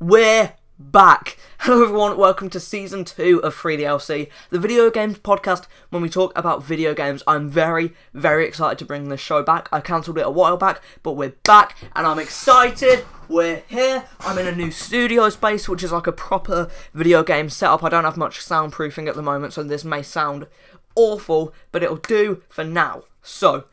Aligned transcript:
we're 0.00 0.54
back. 0.78 1.36
Hello 1.60 1.82
everyone, 1.82 2.16
welcome 2.16 2.48
to 2.50 2.60
season 2.60 3.04
2 3.04 3.42
of 3.42 3.52
Free 3.52 3.76
DLC, 3.76 4.28
the 4.50 4.60
video 4.60 4.90
games 4.90 5.18
podcast 5.18 5.66
when 5.90 6.02
we 6.02 6.08
talk 6.08 6.36
about 6.38 6.62
video 6.62 6.94
games. 6.94 7.22
I'm 7.26 7.50
very, 7.50 7.94
very 8.14 8.46
excited 8.46 8.78
to 8.78 8.84
bring 8.84 9.08
this 9.08 9.20
show 9.20 9.42
back. 9.42 9.68
I 9.72 9.80
cancelled 9.80 10.18
it 10.18 10.26
a 10.26 10.30
while 10.30 10.56
back, 10.56 10.80
but 11.02 11.14
we're 11.14 11.34
back 11.44 11.76
and 11.96 12.06
I'm 12.06 12.20
excited. 12.20 13.04
We're 13.28 13.64
here. 13.66 14.04
I'm 14.20 14.38
in 14.38 14.46
a 14.46 14.54
new 14.54 14.70
studio 14.70 15.28
space, 15.30 15.68
which 15.68 15.82
is 15.82 15.90
like 15.90 16.06
a 16.06 16.12
proper 16.12 16.70
video 16.94 17.24
game 17.24 17.48
setup. 17.48 17.82
I 17.82 17.88
don't 17.88 18.04
have 18.04 18.16
much 18.16 18.38
soundproofing 18.38 19.08
at 19.08 19.16
the 19.16 19.22
moment, 19.22 19.52
so 19.52 19.64
this 19.64 19.84
may 19.84 20.02
sound 20.02 20.46
awful, 20.94 21.52
but 21.72 21.82
it'll 21.82 21.96
do 21.96 22.42
for 22.48 22.62
now. 22.62 23.02
So, 23.20 23.64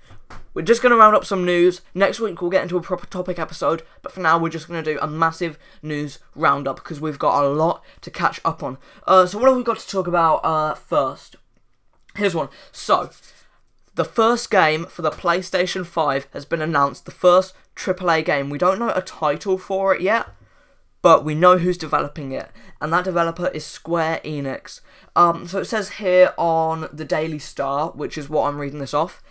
we're 0.55 0.63
just 0.63 0.81
going 0.81 0.91
to 0.91 0.97
round 0.97 1.15
up 1.15 1.25
some 1.25 1.45
news. 1.45 1.81
Next 1.93 2.19
week 2.19 2.41
we'll 2.41 2.49
get 2.49 2.63
into 2.63 2.77
a 2.77 2.81
proper 2.81 3.05
topic 3.05 3.37
episode, 3.37 3.83
but 4.01 4.11
for 4.11 4.21
now 4.21 4.39
we're 4.39 4.49
just 4.49 4.67
going 4.67 4.83
to 4.83 4.93
do 4.93 4.99
a 4.99 5.07
massive 5.07 5.59
news 5.83 6.17
roundup 6.33 6.77
because 6.77 6.99
we've 6.99 7.19
got 7.19 7.43
a 7.43 7.47
lot 7.47 7.83
to 8.01 8.09
catch 8.09 8.39
up 8.43 8.63
on. 8.63 8.77
Uh, 9.05 9.27
so 9.27 9.37
what 9.37 9.49
have 9.49 9.57
we 9.57 9.63
got 9.63 9.77
to 9.77 9.87
talk 9.87 10.07
about 10.07 10.37
uh, 10.37 10.73
first? 10.73 11.35
Here's 12.15 12.33
one. 12.33 12.49
So, 12.71 13.09
the 13.95 14.05
first 14.05 14.49
game 14.49 14.85
for 14.85 15.01
the 15.01 15.11
PlayStation 15.11 15.85
5 15.85 16.27
has 16.31 16.45
been 16.45 16.61
announced. 16.61 17.05
The 17.05 17.11
first 17.11 17.53
AAA 17.75 18.23
game. 18.25 18.49
We 18.49 18.57
don't 18.57 18.79
know 18.79 18.91
a 18.95 19.01
title 19.01 19.57
for 19.57 19.93
it 19.93 20.01
yet, 20.01 20.27
but 21.01 21.25
we 21.25 21.35
know 21.35 21.57
who's 21.57 21.77
developing 21.77 22.31
it, 22.31 22.49
and 22.81 22.91
that 22.93 23.03
developer 23.03 23.47
is 23.49 23.65
Square 23.65 24.21
Enix. 24.23 24.81
Um, 25.15 25.47
so 25.47 25.59
it 25.59 25.65
says 25.65 25.91
here 25.91 26.33
on 26.37 26.87
the 26.91 27.05
Daily 27.05 27.39
Star, 27.39 27.91
which 27.91 28.17
is 28.17 28.29
what 28.29 28.47
I'm 28.47 28.57
reading 28.57 28.79
this 28.79 28.93
off. 28.93 29.21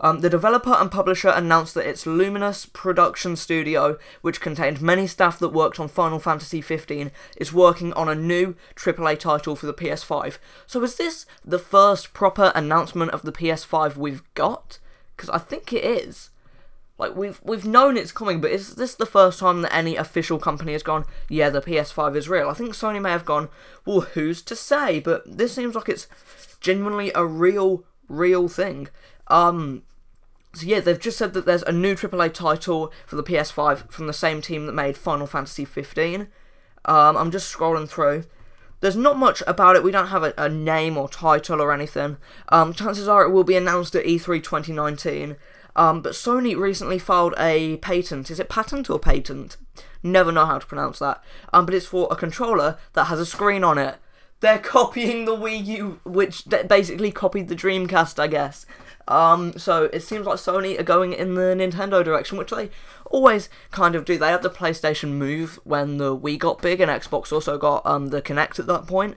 Um, 0.00 0.20
the 0.20 0.30
developer 0.30 0.72
and 0.72 0.90
publisher 0.90 1.28
announced 1.28 1.74
that 1.74 1.88
its 1.88 2.06
Luminous 2.06 2.66
production 2.66 3.36
studio, 3.36 3.98
which 4.22 4.40
contained 4.40 4.82
many 4.82 5.06
staff 5.06 5.38
that 5.38 5.50
worked 5.50 5.78
on 5.78 5.88
Final 5.88 6.18
Fantasy 6.18 6.60
XV, 6.60 7.10
is 7.36 7.52
working 7.52 7.92
on 7.94 8.08
a 8.08 8.14
new 8.14 8.56
AAA 8.76 9.18
title 9.18 9.56
for 9.56 9.66
the 9.66 9.74
PS5. 9.74 10.38
So 10.66 10.82
is 10.82 10.96
this 10.96 11.26
the 11.44 11.58
first 11.58 12.12
proper 12.12 12.52
announcement 12.54 13.12
of 13.12 13.22
the 13.22 13.32
PS5 13.32 13.96
we've 13.96 14.22
got? 14.34 14.78
Because 15.16 15.30
I 15.30 15.38
think 15.38 15.72
it 15.72 15.84
is. 15.84 16.30
Like 16.96 17.16
we've 17.16 17.40
we've 17.42 17.64
known 17.64 17.96
it's 17.96 18.12
coming, 18.12 18.40
but 18.40 18.52
is 18.52 18.76
this 18.76 18.94
the 18.94 19.06
first 19.06 19.40
time 19.40 19.62
that 19.62 19.74
any 19.74 19.96
official 19.96 20.38
company 20.38 20.72
has 20.72 20.84
gone, 20.84 21.04
yeah, 21.28 21.50
the 21.50 21.60
PS5 21.60 22.16
is 22.16 22.28
real? 22.28 22.48
I 22.48 22.54
think 22.54 22.72
Sony 22.72 23.02
may 23.02 23.10
have 23.10 23.24
gone, 23.24 23.48
well, 23.84 24.02
who's 24.02 24.42
to 24.42 24.54
say? 24.54 25.00
But 25.00 25.22
this 25.26 25.54
seems 25.54 25.74
like 25.74 25.88
it's 25.88 26.06
genuinely 26.60 27.10
a 27.14 27.26
real, 27.26 27.84
real 28.08 28.46
thing. 28.46 28.88
Um, 29.26 29.82
so 30.54 30.66
yeah, 30.66 30.80
they've 30.80 30.98
just 30.98 31.18
said 31.18 31.34
that 31.34 31.46
there's 31.46 31.62
a 31.64 31.72
new 31.72 31.94
AAA 31.94 32.32
title 32.32 32.92
for 33.06 33.16
the 33.16 33.22
PS5 33.22 33.90
from 33.90 34.06
the 34.06 34.12
same 34.12 34.40
team 34.40 34.66
that 34.66 34.72
made 34.72 34.96
Final 34.96 35.26
Fantasy 35.26 35.64
15. 35.64 36.28
Um, 36.84 37.16
I'm 37.16 37.30
just 37.30 37.54
scrolling 37.54 37.88
through. 37.88 38.24
There's 38.80 38.96
not 38.96 39.16
much 39.16 39.42
about 39.46 39.76
it. 39.76 39.82
We 39.82 39.90
don't 39.90 40.08
have 40.08 40.22
a, 40.22 40.34
a 40.36 40.48
name 40.48 40.98
or 40.98 41.08
title 41.08 41.62
or 41.62 41.72
anything. 41.72 42.18
Um, 42.50 42.72
chances 42.74 43.08
are 43.08 43.22
it 43.22 43.30
will 43.30 43.44
be 43.44 43.56
announced 43.56 43.94
at 43.94 44.04
E3 44.04 44.42
2019. 44.42 45.36
Um, 45.76 46.02
but 46.02 46.12
Sony 46.12 46.56
recently 46.56 46.98
filed 46.98 47.34
a 47.38 47.78
patent. 47.78 48.30
Is 48.30 48.38
it 48.38 48.48
patent 48.48 48.88
or 48.88 48.98
patent? 48.98 49.56
Never 50.02 50.30
know 50.30 50.46
how 50.46 50.58
to 50.58 50.66
pronounce 50.66 50.98
that. 50.98 51.22
Um, 51.52 51.64
but 51.64 51.74
it's 51.74 51.86
for 51.86 52.06
a 52.10 52.16
controller 52.16 52.78
that 52.92 53.04
has 53.04 53.18
a 53.18 53.26
screen 53.26 53.64
on 53.64 53.78
it. 53.78 53.96
They're 54.40 54.58
copying 54.60 55.24
the 55.24 55.34
Wii 55.34 55.64
U, 55.64 56.00
which 56.04 56.44
basically 56.68 57.10
copied 57.10 57.48
the 57.48 57.56
Dreamcast, 57.56 58.18
I 58.18 58.26
guess. 58.26 58.66
Um, 59.06 59.58
so 59.58 59.84
it 59.92 60.00
seems 60.00 60.26
like 60.26 60.36
Sony 60.36 60.78
are 60.78 60.84
going 60.84 61.12
in 61.12 61.34
the 61.34 61.54
Nintendo 61.54 62.02
direction, 62.04 62.38
which 62.38 62.50
they 62.50 62.70
always 63.06 63.48
kind 63.70 63.94
of 63.94 64.04
do. 64.04 64.16
They 64.16 64.30
had 64.30 64.42
the 64.42 64.50
PlayStation 64.50 65.12
Move 65.12 65.58
when 65.64 65.98
the 65.98 66.16
Wii 66.16 66.38
got 66.38 66.62
big, 66.62 66.80
and 66.80 66.90
Xbox 66.90 67.32
also 67.32 67.58
got 67.58 67.84
um, 67.84 68.08
the 68.08 68.22
Kinect 68.22 68.58
at 68.58 68.66
that 68.66 68.86
point. 68.86 69.16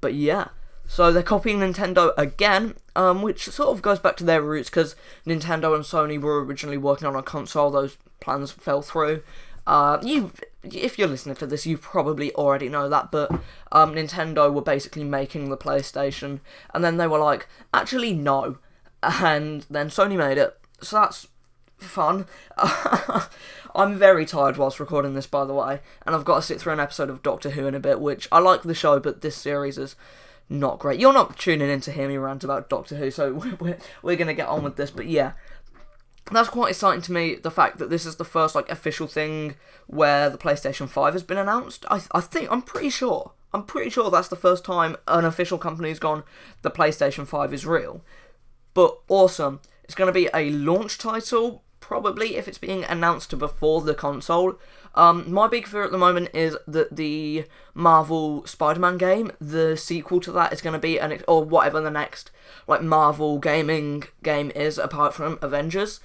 But 0.00 0.14
yeah, 0.14 0.48
so 0.86 1.12
they're 1.12 1.22
copying 1.22 1.60
Nintendo 1.60 2.12
again, 2.16 2.74
um, 2.96 3.22
which 3.22 3.44
sort 3.44 3.68
of 3.68 3.82
goes 3.82 4.00
back 4.00 4.16
to 4.16 4.24
their 4.24 4.42
roots 4.42 4.68
because 4.68 4.96
Nintendo 5.24 5.74
and 5.74 5.84
Sony 5.84 6.20
were 6.20 6.44
originally 6.44 6.78
working 6.78 7.06
on 7.06 7.14
a 7.14 7.22
console. 7.22 7.70
Those 7.70 7.96
plans 8.18 8.50
fell 8.50 8.82
through. 8.82 9.22
Uh, 9.66 9.98
you, 10.02 10.32
if 10.64 10.98
you're 10.98 11.06
listening 11.06 11.36
to 11.36 11.46
this, 11.46 11.64
you 11.64 11.78
probably 11.78 12.34
already 12.34 12.68
know 12.68 12.88
that, 12.88 13.12
but 13.12 13.30
um, 13.70 13.94
Nintendo 13.94 14.52
were 14.52 14.62
basically 14.62 15.04
making 15.04 15.48
the 15.48 15.56
PlayStation, 15.56 16.40
and 16.74 16.82
then 16.82 16.96
they 16.96 17.06
were 17.06 17.18
like, 17.20 17.46
actually 17.72 18.12
no, 18.12 18.58
and 19.02 19.66
then 19.70 19.88
Sony 19.88 20.16
made 20.16 20.38
it. 20.38 20.58
So 20.80 20.96
that's 20.96 21.28
fun. 21.78 22.26
I'm 23.74 23.98
very 23.98 24.26
tired 24.26 24.56
whilst 24.56 24.80
recording 24.80 25.14
this, 25.14 25.26
by 25.26 25.44
the 25.44 25.54
way, 25.54 25.80
and 26.04 26.14
I've 26.14 26.24
got 26.24 26.36
to 26.36 26.42
sit 26.42 26.60
through 26.60 26.72
an 26.72 26.80
episode 26.80 27.10
of 27.10 27.22
Doctor 27.22 27.50
Who 27.50 27.66
in 27.66 27.74
a 27.74 27.80
bit, 27.80 28.00
which 28.00 28.28
I 28.32 28.38
like 28.38 28.62
the 28.62 28.74
show, 28.74 28.98
but 28.98 29.20
this 29.20 29.36
series 29.36 29.78
is 29.78 29.96
not 30.48 30.78
great. 30.78 31.00
You're 31.00 31.12
not 31.12 31.38
tuning 31.38 31.70
in 31.70 31.80
to 31.82 31.92
hear 31.92 32.08
me 32.08 32.16
rant 32.16 32.44
about 32.44 32.68
Doctor 32.68 32.96
Who, 32.96 33.10
so 33.10 33.32
we're, 33.60 33.78
we're 34.02 34.16
going 34.16 34.26
to 34.28 34.34
get 34.34 34.48
on 34.48 34.62
with 34.62 34.76
this, 34.76 34.90
but 34.90 35.06
yeah. 35.06 35.32
That's 36.32 36.48
quite 36.48 36.70
exciting 36.70 37.02
to 37.02 37.12
me, 37.12 37.36
the 37.36 37.50
fact 37.50 37.78
that 37.78 37.90
this 37.90 38.06
is 38.06 38.16
the 38.16 38.24
first 38.24 38.54
like 38.54 38.68
official 38.70 39.06
thing 39.06 39.56
where 39.86 40.30
the 40.30 40.38
PlayStation 40.38 40.88
5 40.88 41.12
has 41.12 41.22
been 41.22 41.38
announced. 41.38 41.84
I, 41.90 42.02
I 42.12 42.20
think, 42.20 42.50
I'm 42.50 42.62
pretty 42.62 42.90
sure, 42.90 43.32
I'm 43.52 43.64
pretty 43.64 43.90
sure 43.90 44.10
that's 44.10 44.28
the 44.28 44.36
first 44.36 44.64
time 44.64 44.96
an 45.08 45.24
official 45.24 45.58
company's 45.58 45.98
gone, 45.98 46.22
the 46.62 46.70
PlayStation 46.70 47.26
5 47.26 47.54
is 47.54 47.66
real 47.66 48.02
but 48.80 48.98
awesome. 49.08 49.60
It's 49.84 49.94
going 49.94 50.08
to 50.08 50.12
be 50.12 50.30
a 50.32 50.48
launch 50.52 50.96
title, 50.96 51.62
probably 51.80 52.36
if 52.36 52.48
it's 52.48 52.56
being 52.56 52.82
announced 52.84 53.38
before 53.38 53.82
the 53.82 53.92
console. 53.92 54.58
Um, 54.94 55.30
my 55.30 55.48
big 55.48 55.66
fear 55.66 55.82
at 55.82 55.90
the 55.90 55.98
moment 55.98 56.30
is 56.32 56.56
that 56.66 56.96
the 56.96 57.44
Marvel 57.74 58.46
Spider-Man 58.46 58.96
game, 58.96 59.32
the 59.38 59.76
sequel 59.76 60.18
to 60.20 60.32
that, 60.32 60.54
is 60.54 60.62
going 60.62 60.72
to 60.72 60.78
be 60.78 60.98
an 60.98 61.22
or 61.28 61.44
whatever 61.44 61.78
the 61.82 61.90
next 61.90 62.30
like 62.66 62.80
Marvel 62.80 63.38
gaming 63.38 64.04
game 64.22 64.50
is, 64.54 64.78
apart 64.78 65.12
from 65.12 65.38
Avengers, 65.42 66.00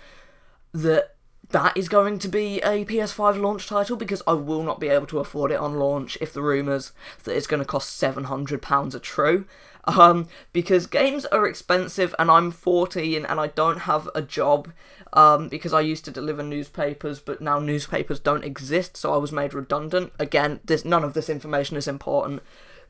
that 0.74 1.16
that 1.52 1.78
is 1.78 1.88
going 1.88 2.20
to 2.20 2.28
be 2.28 2.58
a 2.58 2.84
PS5 2.84 3.40
launch 3.42 3.68
title 3.68 3.96
because 3.96 4.22
I 4.28 4.34
will 4.34 4.64
not 4.64 4.82
be 4.82 4.90
able 4.90 5.08
to 5.08 5.20
afford 5.20 5.52
it 5.52 5.60
on 5.62 5.76
launch 5.76 6.18
if 6.20 6.34
the 6.34 6.42
rumours 6.42 6.92
that 7.24 7.38
it's 7.38 7.48
going 7.48 7.62
to 7.62 7.66
cost 7.66 8.02
£700 8.02 8.94
are 8.94 9.00
true. 9.00 9.46
Um, 9.88 10.28
because 10.52 10.88
games 10.88 11.26
are 11.28 11.46
expensive 11.46 12.16
and 12.18 12.32
I'm 12.32 12.50
14 12.50 13.24
and 13.24 13.40
I 13.40 13.48
don't 13.48 13.82
have 13.82 14.10
a 14.16 14.22
job 14.22 14.72
um, 15.14 15.48
because 15.48 15.74
I 15.74 15.82
used 15.82 16.06
to 16.06 16.12
deliver 16.12 16.44
newspapers, 16.44 17.20
but 17.20 17.40
now 17.40 17.60
newspapers 17.60 18.20
don't 18.20 18.44
exist, 18.44 18.98
so 18.98 19.14
I 19.14 19.18
was 19.18 19.32
made 19.32 19.54
redundant. 19.54 20.12
Again, 20.20 20.60
this 20.66 20.84
none 20.84 21.04
of 21.04 21.14
this 21.14 21.30
information 21.30 21.78
is 21.78 21.88
important, 21.88 22.42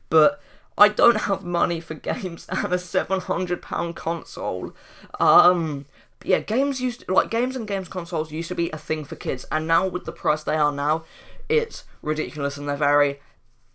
but 0.08 0.40
I 0.78 0.88
don't 0.88 1.22
have 1.22 1.44
money 1.44 1.80
for 1.80 1.94
games 1.94 2.46
and 2.50 2.72
a 2.72 2.76
£700 2.76 3.94
console. 3.94 4.74
Um, 5.20 5.86
yeah, 6.24 6.40
games 6.40 6.80
used 6.80 7.06
to, 7.06 7.14
like 7.14 7.30
games 7.30 7.56
and 7.56 7.68
games 7.68 7.88
consoles 7.88 8.32
used 8.32 8.48
to 8.48 8.54
be 8.54 8.70
a 8.70 8.78
thing 8.78 9.04
for 9.04 9.16
kids, 9.16 9.46
and 9.52 9.66
now 9.66 9.86
with 9.86 10.04
the 10.04 10.12
price 10.12 10.42
they 10.42 10.56
are 10.56 10.72
now, 10.72 11.04
it's 11.48 11.84
ridiculous, 12.02 12.56
and 12.56 12.68
they're 12.68 12.76
very 12.76 13.20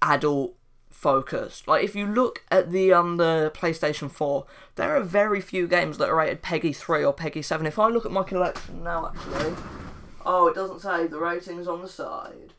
adult 0.02 0.56
focused. 1.02 1.68
Like 1.68 1.84
if 1.84 1.96
you 1.96 2.06
look 2.06 2.44
at 2.52 2.72
the 2.72 2.94
um 2.94 3.18
the 3.18 3.52
PlayStation 3.56 4.10
4, 4.10 4.46
there 4.76 4.96
are 4.96 5.02
very 5.02 5.42
few 5.42 5.68
games 5.68 5.98
that 5.98 6.10
are 6.10 6.16
rated 6.16 6.44
PEGI 6.44 6.76
3 6.76 7.04
or 7.04 7.14
PEGI 7.14 7.44
7. 7.44 7.66
If 7.66 7.80
I 7.80 7.88
look 7.88 8.06
at 8.06 8.12
my 8.12 8.24
collection 8.24 8.84
now 8.84 9.12
actually, 9.14 9.56
oh 10.26 10.48
it 10.48 10.56
doesn't 10.56 10.82
say 10.82 11.08
the 11.08 11.20
ratings 11.20 11.68
on 11.68 11.82
the 11.82 11.90
side. 11.90 12.54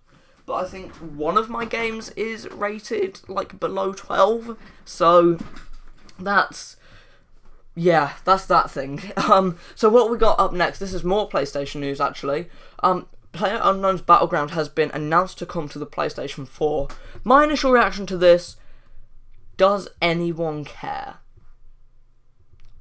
But 0.44 0.54
I 0.54 0.64
think 0.64 0.92
one 0.94 1.38
of 1.38 1.48
my 1.48 1.64
games 1.64 2.10
is 2.10 2.50
rated 2.50 3.20
like 3.28 3.60
below 3.60 3.92
12. 3.92 4.58
So 4.84 5.38
that's 6.18 6.76
yeah, 7.76 8.14
that's 8.24 8.46
that 8.46 8.70
thing. 8.70 9.00
Um, 9.16 9.56
so 9.76 9.88
what 9.88 10.10
we 10.10 10.18
got 10.18 10.40
up 10.40 10.52
next? 10.52 10.80
This 10.80 10.92
is 10.92 11.04
more 11.04 11.28
PlayStation 11.28 11.76
news, 11.76 12.00
actually. 12.00 12.48
Um, 12.82 13.06
Player 13.32 13.60
Unknown's 13.62 14.02
Battleground 14.02 14.52
has 14.52 14.68
been 14.68 14.90
announced 14.92 15.38
to 15.38 15.46
come 15.46 15.68
to 15.70 15.78
the 15.78 15.86
PlayStation 15.86 16.46
4. 16.46 16.88
My 17.24 17.44
initial 17.44 17.72
reaction 17.72 18.06
to 18.06 18.16
this: 18.16 18.56
Does 19.56 19.88
anyone 20.00 20.64
care? 20.64 21.16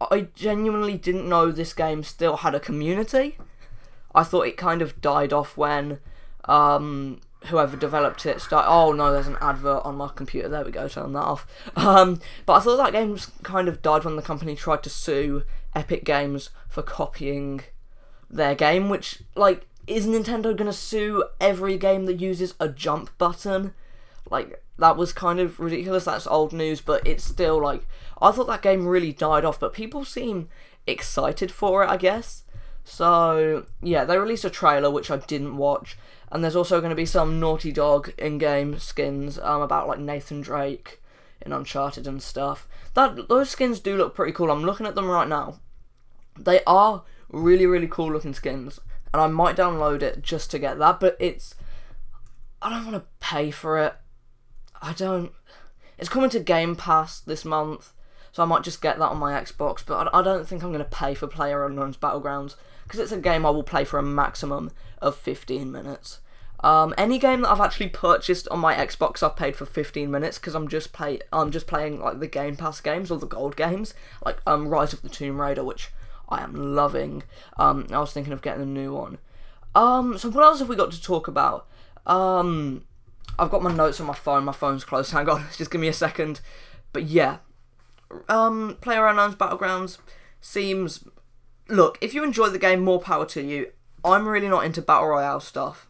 I 0.09 0.27
genuinely 0.33 0.97
didn't 0.97 1.29
know 1.29 1.51
this 1.51 1.73
game 1.73 2.03
still 2.03 2.37
had 2.37 2.55
a 2.55 2.59
community. 2.59 3.37
I 4.15 4.23
thought 4.23 4.47
it 4.47 4.57
kind 4.57 4.81
of 4.81 4.99
died 4.99 5.31
off 5.31 5.55
when 5.55 5.99
um, 6.45 7.21
whoever 7.45 7.77
developed 7.77 8.25
it 8.25 8.41
started. 8.41 8.69
Oh 8.69 8.91
no, 8.93 9.11
there's 9.11 9.27
an 9.27 9.37
advert 9.41 9.85
on 9.85 9.95
my 9.95 10.09
computer. 10.09 10.49
There 10.49 10.65
we 10.65 10.71
go. 10.71 10.87
Turn 10.87 11.13
that 11.13 11.19
off. 11.19 11.47
Um, 11.75 12.19
but 12.45 12.53
I 12.53 12.59
thought 12.59 12.77
that 12.77 12.93
game 12.93 13.17
kind 13.43 13.67
of 13.67 13.81
died 13.81 14.03
when 14.03 14.15
the 14.15 14.21
company 14.21 14.55
tried 14.55 14.83
to 14.83 14.89
sue 14.89 15.43
Epic 15.75 16.03
Games 16.03 16.49
for 16.67 16.81
copying 16.81 17.61
their 18.29 18.55
game. 18.55 18.89
Which, 18.89 19.23
like, 19.35 19.67
is 19.87 20.05
Nintendo 20.07 20.55
gonna 20.55 20.73
sue 20.73 21.23
every 21.39 21.77
game 21.77 22.05
that 22.05 22.19
uses 22.19 22.53
a 22.59 22.69
jump 22.69 23.17
button? 23.17 23.73
Like, 24.29 24.63
that 24.77 24.97
was 24.97 25.13
kind 25.13 25.39
of 25.39 25.59
ridiculous. 25.59 26.05
That's 26.05 26.27
old 26.27 26.53
news, 26.53 26.81
but 26.81 27.05
it's 27.05 27.23
still 27.23 27.61
like 27.61 27.85
I 28.21 28.31
thought 28.31 28.47
that 28.47 28.61
game 28.61 28.87
really 28.87 29.13
died 29.13 29.45
off. 29.45 29.59
But 29.59 29.73
people 29.73 30.05
seem 30.05 30.49
excited 30.87 31.51
for 31.51 31.83
it, 31.83 31.89
I 31.89 31.97
guess. 31.97 32.43
So 32.83 33.65
yeah, 33.81 34.05
they 34.05 34.17
released 34.17 34.45
a 34.45 34.49
trailer 34.49 34.89
which 34.89 35.11
I 35.11 35.17
didn't 35.17 35.57
watch. 35.57 35.97
and 36.31 36.43
there's 36.43 36.55
also 36.55 36.79
to 36.81 36.95
be 36.95 37.05
some 37.05 37.39
Naughty 37.39 37.71
Dog 37.71 38.13
in-game 38.17 38.79
skins 38.79 39.37
um, 39.39 39.61
about 39.61 39.87
like 39.87 39.99
Nathan 39.99 40.41
Drake 40.41 41.01
in 41.41 41.51
Uncharted 41.51 42.07
and 42.07 42.21
stuff. 42.23 42.67
That 42.93 43.27
those 43.29 43.49
skins 43.49 43.79
do 43.79 43.97
look 43.97 44.15
pretty 44.15 44.31
cool. 44.31 44.49
I'm 44.49 44.63
looking 44.63 44.85
at 44.85 44.95
them 44.95 45.09
right 45.09 45.27
now. 45.27 45.59
They 46.39 46.61
are 46.65 47.03
really 47.29 47.65
really 47.65 47.87
cool 47.87 48.11
looking 48.11 48.33
skins, 48.33 48.79
and 49.13 49.21
I 49.21 49.27
might 49.27 49.55
download 49.55 50.01
it 50.01 50.21
just 50.21 50.51
to 50.51 50.59
get 50.59 50.79
that. 50.79 50.99
But 50.99 51.17
it's 51.19 51.55
I 52.61 52.69
don't 52.69 52.85
want 52.85 52.97
to 52.97 53.09
pay 53.19 53.51
for 53.51 53.79
it. 53.79 53.95
I 54.81 54.93
don't. 54.93 55.31
It's 55.97 56.09
coming 56.09 56.29
to 56.31 56.39
Game 56.39 56.75
Pass 56.75 57.19
this 57.19 57.45
month, 57.45 57.93
so 58.31 58.43
I 58.43 58.45
might 58.45 58.63
just 58.63 58.81
get 58.81 58.97
that 58.99 59.09
on 59.09 59.17
my 59.17 59.39
Xbox. 59.39 59.83
But 59.85 60.07
I, 60.13 60.19
I 60.19 60.21
don't 60.23 60.47
think 60.47 60.63
I'm 60.63 60.71
going 60.71 60.83
to 60.83 60.85
pay 60.85 61.13
for 61.13 61.27
Player 61.27 61.65
Unknown's 61.65 61.97
Battlegrounds 61.97 62.55
because 62.83 62.99
it's 62.99 63.11
a 63.11 63.17
game 63.17 63.45
I 63.45 63.49
will 63.49 63.63
play 63.63 63.85
for 63.85 63.99
a 63.99 64.03
maximum 64.03 64.71
of 65.01 65.15
15 65.15 65.71
minutes. 65.71 66.19
Um, 66.63 66.93
any 66.97 67.17
game 67.17 67.41
that 67.41 67.49
I've 67.49 67.61
actually 67.61 67.89
purchased 67.89 68.47
on 68.49 68.59
my 68.59 68.75
Xbox, 68.75 69.23
I've 69.23 69.35
paid 69.35 69.55
for 69.55 69.65
15 69.65 70.11
minutes 70.11 70.37
because 70.37 70.53
I'm 70.53 70.67
just 70.67 70.93
play 70.93 71.19
I'm 71.33 71.49
just 71.49 71.65
playing 71.65 71.99
like 71.99 72.19
the 72.19 72.27
Game 72.27 72.55
Pass 72.55 72.81
games 72.81 73.09
or 73.09 73.17
the 73.17 73.25
gold 73.25 73.55
games, 73.55 73.93
like 74.23 74.39
um, 74.45 74.67
Rise 74.67 74.93
of 74.93 75.01
the 75.01 75.09
Tomb 75.09 75.41
Raider, 75.41 75.63
which 75.63 75.89
I 76.31 76.41
am 76.41 76.75
loving. 76.75 77.23
Um, 77.57 77.87
I 77.91 77.99
was 77.99 78.13
thinking 78.13 78.33
of 78.33 78.41
getting 78.41 78.63
a 78.63 78.65
new 78.65 78.93
one. 78.93 79.17
Um, 79.75 80.17
so 80.17 80.29
what 80.29 80.43
else 80.43 80.59
have 80.59 80.69
we 80.69 80.75
got 80.75 80.91
to 80.91 81.01
talk 81.01 81.27
about? 81.27 81.67
Um, 82.05 82.85
I've 83.37 83.51
got 83.51 83.61
my 83.61 83.71
notes 83.71 83.99
on 83.99 84.07
my 84.07 84.15
phone. 84.15 84.45
My 84.45 84.51
phone's 84.51 84.83
closed. 84.83 85.11
Hang 85.13 85.29
on, 85.29 85.45
just 85.55 85.69
give 85.69 85.81
me 85.81 85.87
a 85.87 85.93
second. 85.93 86.41
But 86.93 87.03
yeah, 87.03 87.37
um, 88.29 88.77
PlayerUnknown's 88.81 89.35
Battlegrounds 89.35 89.97
seems. 90.39 91.03
Look, 91.67 91.97
if 92.01 92.13
you 92.13 92.23
enjoy 92.23 92.49
the 92.49 92.59
game, 92.59 92.81
more 92.81 92.99
power 92.99 93.25
to 93.27 93.41
you. 93.41 93.71
I'm 94.03 94.27
really 94.27 94.49
not 94.49 94.65
into 94.65 94.81
battle 94.81 95.09
royale 95.09 95.39
stuff. 95.39 95.87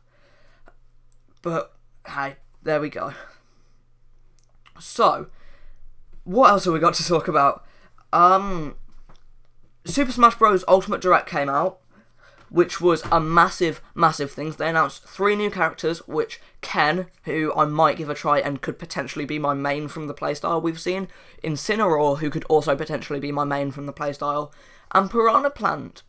But 1.42 1.74
hey, 2.08 2.36
there 2.62 2.82
we 2.82 2.90
go. 2.90 3.14
So, 4.80 5.28
what 6.24 6.50
else 6.50 6.66
have 6.66 6.74
we 6.74 6.80
got 6.80 6.94
to 6.96 7.08
talk 7.08 7.28
about? 7.28 7.66
Um, 8.12 8.76
Super 9.86 10.12
Smash 10.12 10.36
Bros. 10.36 10.63
Ultimate 10.68 11.01
Direct 11.01 11.28
came 11.28 11.50
out, 11.50 11.80
which 12.50 12.80
was 12.80 13.04
a 13.12 13.19
massive, 13.19 13.81
massive 13.95 14.31
thing. 14.31 14.51
They 14.51 14.69
announced 14.69 15.04
three 15.04 15.36
new 15.36 15.50
characters, 15.50 16.00
which 16.07 16.39
Ken, 16.62 17.07
who 17.24 17.54
I 17.56 17.66
might 17.66 17.98
give 17.98 18.10
a 18.10 18.13
try 18.13 18.39
and 18.39 18.62
could 18.62 18.78
potentially 18.78 19.25
be 19.25 19.39
my 19.39 19.54
main 19.54 19.88
from 19.88 20.07
the 20.07 20.13
playstyle 20.13 20.62
we've 20.62 20.80
seen, 20.80 21.07
Incineroar, 21.44 22.19
who 22.19 22.30
could 22.30 22.44
also 22.45 22.75
potentially 22.75 23.19
be 23.19 23.31
my 23.31 23.44
main 23.44 23.72
from 23.72 23.86
the 23.86 23.94
playstyle, 23.94 24.51
and 24.92 25.10
Piranha 25.10 25.50
Plant, 25.50 26.04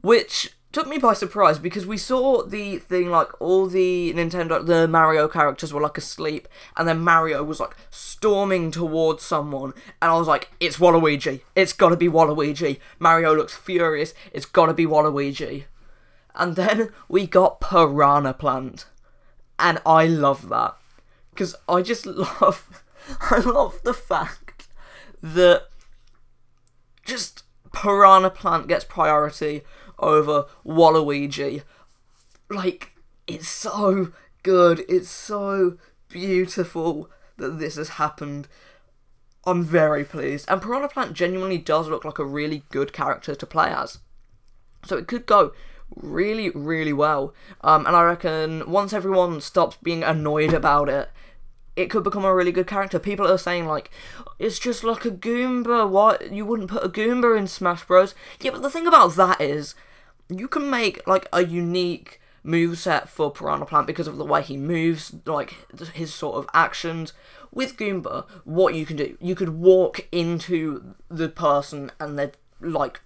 which 0.00 0.54
took 0.72 0.88
me 0.88 0.98
by 0.98 1.12
surprise 1.12 1.58
because 1.58 1.86
we 1.86 1.98
saw 1.98 2.42
the 2.42 2.78
thing 2.78 3.10
like 3.10 3.28
all 3.40 3.66
the 3.66 4.12
Nintendo, 4.14 4.64
the 4.64 4.88
Mario 4.88 5.28
characters 5.28 5.72
were 5.72 5.80
like 5.80 5.98
asleep, 5.98 6.48
and 6.76 6.88
then 6.88 7.00
Mario 7.00 7.42
was 7.44 7.60
like 7.60 7.76
storming 7.90 8.70
towards 8.70 9.22
someone, 9.22 9.74
and 10.00 10.10
I 10.10 10.16
was 10.16 10.26
like, 10.26 10.50
it's 10.60 10.78
Waluigi. 10.78 11.42
It's 11.54 11.72
gotta 11.74 11.96
be 11.96 12.08
Waluigi. 12.08 12.80
Mario 12.98 13.34
looks 13.34 13.54
furious. 13.54 14.14
It's 14.32 14.46
gotta 14.46 14.74
be 14.74 14.86
Waluigi. 14.86 15.64
And 16.34 16.56
then 16.56 16.90
we 17.08 17.26
got 17.26 17.60
Piranha 17.60 18.32
Plant, 18.32 18.86
and 19.58 19.78
I 19.84 20.06
love 20.06 20.48
that 20.48 20.76
because 21.30 21.54
I 21.68 21.82
just 21.82 22.06
love, 22.40 22.82
I 23.30 23.40
love 23.40 23.80
the 23.84 23.94
fact 23.94 24.68
that 25.22 25.66
just 27.04 27.42
Piranha 27.72 28.30
Plant 28.30 28.68
gets 28.68 28.84
priority 28.84 29.62
over 30.02 30.46
Waluigi. 30.66 31.62
Like, 32.50 32.92
it's 33.26 33.48
so 33.48 34.12
good. 34.42 34.84
It's 34.88 35.08
so 35.08 35.78
beautiful 36.08 37.10
that 37.38 37.58
this 37.58 37.76
has 37.76 37.90
happened. 37.90 38.48
I'm 39.44 39.64
very 39.64 40.04
pleased. 40.04 40.46
And 40.48 40.60
Piranha 40.60 40.88
Plant 40.88 41.14
genuinely 41.14 41.58
does 41.58 41.88
look 41.88 42.04
like 42.04 42.18
a 42.18 42.24
really 42.24 42.64
good 42.70 42.92
character 42.92 43.34
to 43.34 43.46
play 43.46 43.72
as. 43.72 43.98
So 44.84 44.96
it 44.96 45.06
could 45.06 45.26
go 45.26 45.52
really, 45.96 46.50
really 46.50 46.92
well. 46.92 47.34
Um, 47.62 47.86
and 47.86 47.96
I 47.96 48.02
reckon 48.02 48.70
once 48.70 48.92
everyone 48.92 49.40
stops 49.40 49.78
being 49.82 50.02
annoyed 50.02 50.52
about 50.52 50.88
it, 50.88 51.10
it 51.74 51.86
could 51.86 52.04
become 52.04 52.24
a 52.24 52.34
really 52.34 52.52
good 52.52 52.66
character. 52.66 52.98
People 52.98 53.26
are 53.26 53.38
saying 53.38 53.66
like, 53.66 53.90
it's 54.38 54.58
just 54.58 54.84
like 54.84 55.04
a 55.04 55.10
Goomba. 55.10 55.88
What 55.88 56.30
you 56.30 56.44
wouldn't 56.44 56.70
put 56.70 56.84
a 56.84 56.88
Goomba 56.88 57.36
in 57.36 57.46
Smash 57.46 57.84
Bros. 57.84 58.14
Yeah, 58.40 58.50
but 58.50 58.62
the 58.62 58.70
thing 58.70 58.86
about 58.86 59.16
that 59.16 59.40
is, 59.40 59.74
you 60.28 60.48
can 60.48 60.70
make 60.70 61.06
like 61.06 61.28
a 61.32 61.44
unique 61.44 62.20
move 62.42 62.78
set 62.78 63.08
for 63.08 63.30
Piranha 63.30 63.66
Plant 63.66 63.86
because 63.86 64.06
of 64.06 64.16
the 64.16 64.24
way 64.24 64.42
he 64.42 64.56
moves, 64.56 65.14
like 65.26 65.54
his 65.92 66.12
sort 66.12 66.36
of 66.36 66.48
actions. 66.52 67.12
With 67.52 67.76
Goomba, 67.76 68.26
what 68.44 68.74
you 68.74 68.86
can 68.86 68.96
do, 68.96 69.16
you 69.20 69.34
could 69.34 69.50
walk 69.50 70.08
into 70.10 70.94
the 71.08 71.28
person 71.28 71.92
and 72.00 72.18
they'd 72.18 72.36
like 72.60 73.00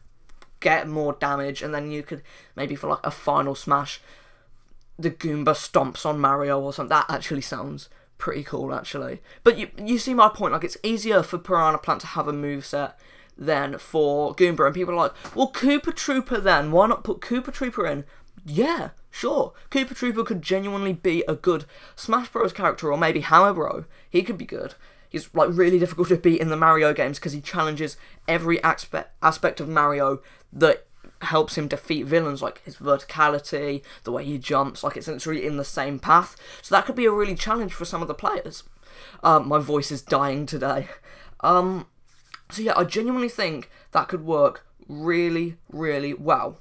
get 0.60 0.88
more 0.88 1.14
damage, 1.14 1.62
and 1.62 1.74
then 1.74 1.90
you 1.90 2.02
could 2.02 2.22
maybe 2.54 2.74
for 2.74 2.88
like 2.88 3.04
a 3.04 3.10
final 3.10 3.54
smash, 3.54 4.00
the 4.98 5.10
Goomba 5.10 5.48
stomps 5.48 6.06
on 6.06 6.18
Mario 6.20 6.60
or 6.60 6.72
something. 6.72 6.90
That 6.90 7.06
actually 7.08 7.42
sounds 7.42 7.88
pretty 8.18 8.42
cool 8.42 8.72
actually. 8.74 9.20
But 9.44 9.58
you 9.58 9.68
you 9.76 9.98
see 9.98 10.14
my 10.14 10.28
point, 10.28 10.52
like 10.52 10.64
it's 10.64 10.78
easier 10.82 11.22
for 11.22 11.38
Piranha 11.38 11.78
Plant 11.78 12.00
to 12.02 12.06
have 12.08 12.28
a 12.28 12.32
move 12.32 12.64
set 12.64 12.98
than 13.36 13.78
for 13.78 14.34
Goomba 14.34 14.66
and 14.66 14.74
people 14.74 14.94
are 14.94 15.08
like, 15.08 15.34
well 15.34 15.52
Koopa 15.52 15.92
Troopa 15.92 16.42
then, 16.42 16.72
why 16.72 16.86
not 16.86 17.04
put 17.04 17.20
Koopa 17.20 17.46
Troopa 17.46 17.90
in? 17.90 18.04
Yeah, 18.44 18.90
sure. 19.10 19.52
Koopa 19.70 19.88
Troopa 19.88 20.24
could 20.24 20.42
genuinely 20.42 20.92
be 20.92 21.24
a 21.26 21.34
good 21.34 21.64
Smash 21.96 22.28
Bros 22.28 22.52
character 22.52 22.90
or 22.90 22.98
maybe 22.98 23.20
Hammer 23.20 23.52
Bro. 23.52 23.84
He 24.08 24.22
could 24.22 24.38
be 24.38 24.46
good. 24.46 24.74
He's 25.08 25.32
like 25.34 25.48
really 25.52 25.78
difficult 25.78 26.08
to 26.08 26.16
beat 26.16 26.40
in 26.40 26.48
the 26.48 26.56
Mario 26.56 26.92
games 26.92 27.18
because 27.18 27.32
he 27.32 27.40
challenges 27.40 27.96
every 28.28 28.62
aspect 28.62 29.12
aspect 29.22 29.60
of 29.60 29.68
Mario 29.68 30.20
that 30.52 30.86
helps 31.22 31.56
him 31.56 31.68
defeat 31.68 32.04
villains, 32.04 32.42
like 32.42 32.62
his 32.64 32.76
verticality, 32.76 33.82
the 34.04 34.12
way 34.12 34.24
he 34.24 34.38
jumps, 34.38 34.84
like 34.84 34.96
it's 34.96 35.08
literally 35.08 35.46
in 35.46 35.56
the 35.56 35.64
same 35.64 35.98
path. 35.98 36.36
So 36.62 36.74
that 36.74 36.84
could 36.84 36.96
be 36.96 37.06
a 37.06 37.12
really 37.12 37.34
challenge 37.34 37.72
for 37.72 37.84
some 37.84 38.02
of 38.02 38.08
the 38.08 38.14
players. 38.14 38.64
Um, 39.22 39.48
my 39.48 39.58
voice 39.58 39.90
is 39.90 40.02
dying 40.02 40.46
today. 40.46 40.88
Um, 41.40 41.86
so 42.50 42.62
yeah, 42.62 42.74
I 42.76 42.84
genuinely 42.84 43.28
think 43.28 43.70
that 43.92 44.08
could 44.08 44.24
work 44.24 44.66
really, 44.88 45.56
really 45.70 46.14
well. 46.14 46.58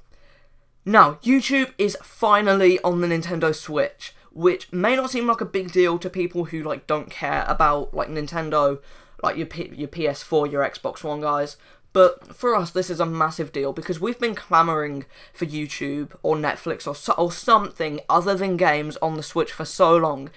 Now, 0.84 1.14
YouTube 1.22 1.72
is 1.78 1.96
finally 2.02 2.78
on 2.80 3.00
the 3.00 3.08
Nintendo 3.08 3.54
Switch, 3.54 4.14
which 4.32 4.72
may 4.72 4.94
not 4.94 5.10
seem 5.10 5.26
like 5.26 5.40
a 5.40 5.44
big 5.46 5.72
deal 5.72 5.98
to 5.98 6.08
people 6.10 6.46
who 6.46 6.62
like 6.62 6.86
don't 6.86 7.10
care 7.10 7.44
about 7.48 7.92
like 7.92 8.08
Nintendo, 8.08 8.80
like 9.22 9.36
your 9.36 9.46
P- 9.46 9.72
your 9.74 9.88
PS4, 9.88 10.50
your 10.50 10.62
Xbox 10.68 11.02
One 11.02 11.20
guys. 11.22 11.56
But 11.92 12.36
for 12.36 12.54
us, 12.54 12.70
this 12.72 12.90
is 12.90 13.00
a 13.00 13.06
massive 13.06 13.52
deal 13.52 13.72
because 13.72 13.98
we've 13.98 14.18
been 14.20 14.34
clamoring 14.34 15.06
for 15.32 15.46
YouTube 15.46 16.10
or 16.22 16.36
Netflix 16.36 16.86
or, 16.86 16.94
so- 16.94 17.14
or 17.14 17.32
something 17.32 18.00
other 18.08 18.34
than 18.34 18.58
games 18.58 18.98
on 18.98 19.16
the 19.16 19.22
Switch 19.22 19.50
for 19.50 19.64
so 19.64 19.96
long. 19.96 20.28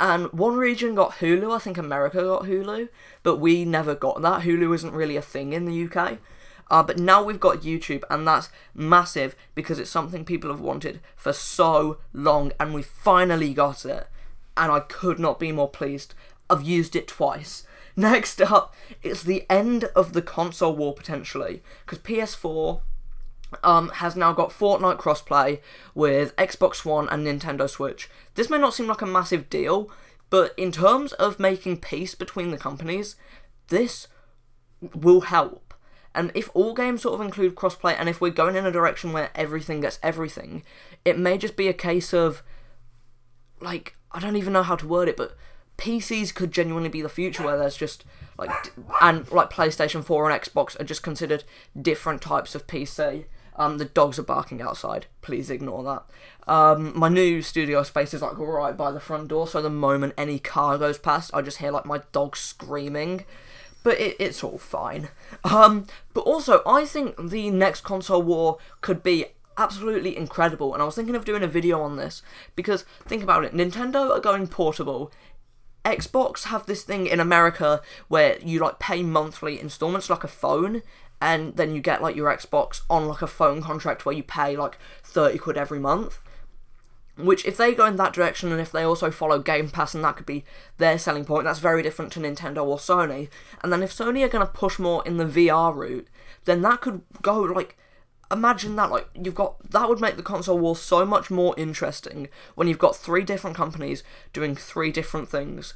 And 0.00 0.32
one 0.32 0.56
region 0.56 0.94
got 0.94 1.14
Hulu, 1.14 1.54
I 1.54 1.58
think 1.58 1.76
America 1.76 2.22
got 2.22 2.44
Hulu, 2.44 2.88
but 3.22 3.36
we 3.36 3.64
never 3.64 3.94
got 3.94 4.22
that. 4.22 4.42
Hulu 4.42 4.74
isn't 4.74 4.92
really 4.92 5.16
a 5.16 5.22
thing 5.22 5.52
in 5.52 5.64
the 5.64 5.84
UK. 5.84 6.18
Uh, 6.70 6.82
but 6.82 6.98
now 6.98 7.22
we've 7.22 7.40
got 7.40 7.62
YouTube, 7.62 8.04
and 8.10 8.26
that's 8.26 8.50
massive 8.74 9.34
because 9.54 9.78
it's 9.78 9.90
something 9.90 10.24
people 10.24 10.50
have 10.50 10.60
wanted 10.60 11.00
for 11.16 11.32
so 11.32 11.98
long, 12.12 12.52
and 12.60 12.74
we 12.74 12.82
finally 12.82 13.54
got 13.54 13.84
it. 13.84 14.06
And 14.56 14.70
I 14.70 14.80
could 14.80 15.18
not 15.18 15.40
be 15.40 15.50
more 15.50 15.68
pleased. 15.68 16.14
I've 16.50 16.62
used 16.62 16.94
it 16.94 17.08
twice. 17.08 17.64
Next 17.96 18.40
up, 18.40 18.74
it's 19.02 19.22
the 19.22 19.44
end 19.50 19.84
of 19.96 20.12
the 20.12 20.22
console 20.22 20.76
war 20.76 20.94
potentially, 20.94 21.62
because 21.84 21.98
PS4 21.98 22.80
um, 23.62 23.88
has 23.90 24.16
now 24.16 24.32
got 24.32 24.50
Fortnite 24.50 24.98
crossplay 24.98 25.60
with 25.94 26.34
Xbox 26.36 26.84
One 26.84 27.08
and 27.08 27.26
Nintendo 27.26 27.68
Switch. 27.68 28.08
This 28.34 28.50
may 28.50 28.58
not 28.58 28.74
seem 28.74 28.86
like 28.86 29.02
a 29.02 29.06
massive 29.06 29.48
deal, 29.48 29.90
but 30.30 30.52
in 30.56 30.72
terms 30.72 31.12
of 31.14 31.40
making 31.40 31.78
peace 31.78 32.14
between 32.14 32.50
the 32.50 32.58
companies, 32.58 33.16
this 33.68 34.08
will 34.94 35.22
help. 35.22 35.74
And 36.14 36.32
if 36.34 36.50
all 36.54 36.74
games 36.74 37.02
sort 37.02 37.14
of 37.14 37.24
include 37.24 37.54
crossplay, 37.54 37.94
and 37.98 38.08
if 38.08 38.20
we're 38.20 38.30
going 38.30 38.56
in 38.56 38.66
a 38.66 38.72
direction 38.72 39.12
where 39.12 39.30
everything 39.34 39.80
gets 39.80 39.98
everything, 40.02 40.62
it 41.04 41.18
may 41.18 41.38
just 41.38 41.56
be 41.56 41.68
a 41.68 41.74
case 41.74 42.12
of, 42.12 42.42
like, 43.60 43.96
I 44.10 44.18
don't 44.18 44.36
even 44.36 44.52
know 44.52 44.62
how 44.62 44.76
to 44.76 44.86
word 44.86 45.08
it, 45.08 45.16
but 45.16 45.36
PCs 45.78 46.34
could 46.34 46.50
genuinely 46.50 46.88
be 46.88 47.02
the 47.02 47.08
future 47.08 47.44
where 47.44 47.56
there's 47.56 47.76
just 47.76 48.04
like 48.36 48.50
and 49.00 49.30
like 49.30 49.50
PlayStation 49.50 50.04
4 50.04 50.30
and 50.30 50.42
Xbox 50.42 50.78
are 50.80 50.84
just 50.84 51.02
considered 51.02 51.44
different 51.80 52.20
types 52.20 52.54
of 52.54 52.66
PC. 52.66 53.26
Um, 53.58 53.78
the 53.78 53.84
dogs 53.84 54.18
are 54.18 54.24
barking 54.24 54.62
outside. 54.62 55.06
Please 55.20 55.50
ignore 55.50 55.82
that. 55.82 56.50
Um, 56.50 56.96
my 56.96 57.08
new 57.08 57.42
studio 57.42 57.82
space 57.82 58.14
is 58.14 58.22
like 58.22 58.38
right 58.38 58.76
by 58.76 58.90
the 58.92 59.00
front 59.00 59.28
door, 59.28 59.46
so 59.46 59.60
the 59.60 59.68
moment 59.68 60.14
any 60.16 60.38
car 60.38 60.78
goes 60.78 60.98
past, 60.98 61.32
I 61.34 61.42
just 61.42 61.58
hear 61.58 61.72
like 61.72 61.84
my 61.84 62.02
dog 62.12 62.36
screaming. 62.36 63.24
But 63.82 64.00
it, 64.00 64.16
it's 64.18 64.42
all 64.42 64.58
fine. 64.58 65.08
Um, 65.44 65.86
but 66.14 66.22
also, 66.22 66.62
I 66.66 66.84
think 66.84 67.30
the 67.30 67.50
next 67.50 67.82
console 67.82 68.22
war 68.22 68.58
could 68.80 69.02
be 69.02 69.26
absolutely 69.58 70.16
incredible. 70.16 70.72
And 70.72 70.82
I 70.82 70.86
was 70.86 70.94
thinking 70.94 71.16
of 71.16 71.24
doing 71.24 71.42
a 71.42 71.48
video 71.48 71.82
on 71.82 71.96
this 71.96 72.22
because 72.54 72.84
think 73.04 73.22
about 73.22 73.44
it 73.44 73.52
Nintendo 73.52 74.10
are 74.10 74.20
going 74.20 74.46
portable. 74.46 75.12
Xbox 75.84 76.44
have 76.44 76.66
this 76.66 76.82
thing 76.82 77.06
in 77.06 77.20
America 77.20 77.80
where 78.08 78.38
you 78.40 78.58
like 78.60 78.78
pay 78.78 79.02
monthly 79.02 79.60
installments 79.60 80.10
like 80.10 80.24
a 80.24 80.28
phone 80.28 80.82
and 81.20 81.56
then 81.56 81.74
you 81.74 81.80
get 81.80 82.02
like 82.02 82.16
your 82.16 82.34
Xbox 82.34 82.82
on 82.88 83.08
like 83.08 83.22
a 83.22 83.26
phone 83.26 83.60
contract 83.60 84.06
where 84.06 84.14
you 84.14 84.22
pay 84.22 84.56
like 84.56 84.78
30 85.02 85.38
quid 85.38 85.56
every 85.56 85.78
month. 85.78 86.20
Which, 87.16 87.44
if 87.44 87.56
they 87.56 87.74
go 87.74 87.84
in 87.84 87.96
that 87.96 88.12
direction 88.12 88.52
and 88.52 88.60
if 88.60 88.70
they 88.70 88.84
also 88.84 89.10
follow 89.10 89.40
Game 89.40 89.70
Pass 89.70 89.92
and 89.92 90.04
that 90.04 90.16
could 90.16 90.26
be 90.26 90.44
their 90.76 90.98
selling 90.98 91.24
point, 91.24 91.44
that's 91.44 91.58
very 91.58 91.82
different 91.82 92.12
to 92.12 92.20
Nintendo 92.20 92.64
or 92.64 92.76
Sony. 92.78 93.28
And 93.60 93.72
then 93.72 93.82
if 93.82 93.92
Sony 93.92 94.24
are 94.24 94.28
going 94.28 94.46
to 94.46 94.52
push 94.52 94.78
more 94.78 95.02
in 95.04 95.16
the 95.16 95.24
VR 95.24 95.74
route, 95.74 96.06
then 96.44 96.62
that 96.62 96.80
could 96.80 97.02
go 97.20 97.40
like. 97.40 97.76
Imagine 98.30 98.76
that, 98.76 98.90
like, 98.90 99.08
you've 99.14 99.34
got. 99.34 99.70
That 99.70 99.88
would 99.88 100.02
make 100.02 100.16
the 100.16 100.22
console 100.22 100.58
war 100.58 100.76
so 100.76 101.06
much 101.06 101.30
more 101.30 101.54
interesting 101.56 102.28
when 102.56 102.68
you've 102.68 102.78
got 102.78 102.94
three 102.94 103.24
different 103.24 103.56
companies 103.56 104.04
doing 104.34 104.54
three 104.54 104.92
different 104.92 105.30
things. 105.30 105.72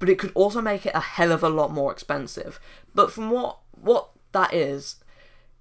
But 0.00 0.08
it 0.08 0.18
could 0.18 0.32
also 0.34 0.60
make 0.60 0.86
it 0.86 0.94
a 0.94 1.00
hell 1.00 1.30
of 1.30 1.44
a 1.44 1.48
lot 1.48 1.72
more 1.72 1.92
expensive. 1.92 2.58
But 2.96 3.12
from 3.12 3.30
what 3.30 3.58
what 3.80 4.10
that 4.38 4.54
is, 4.54 4.96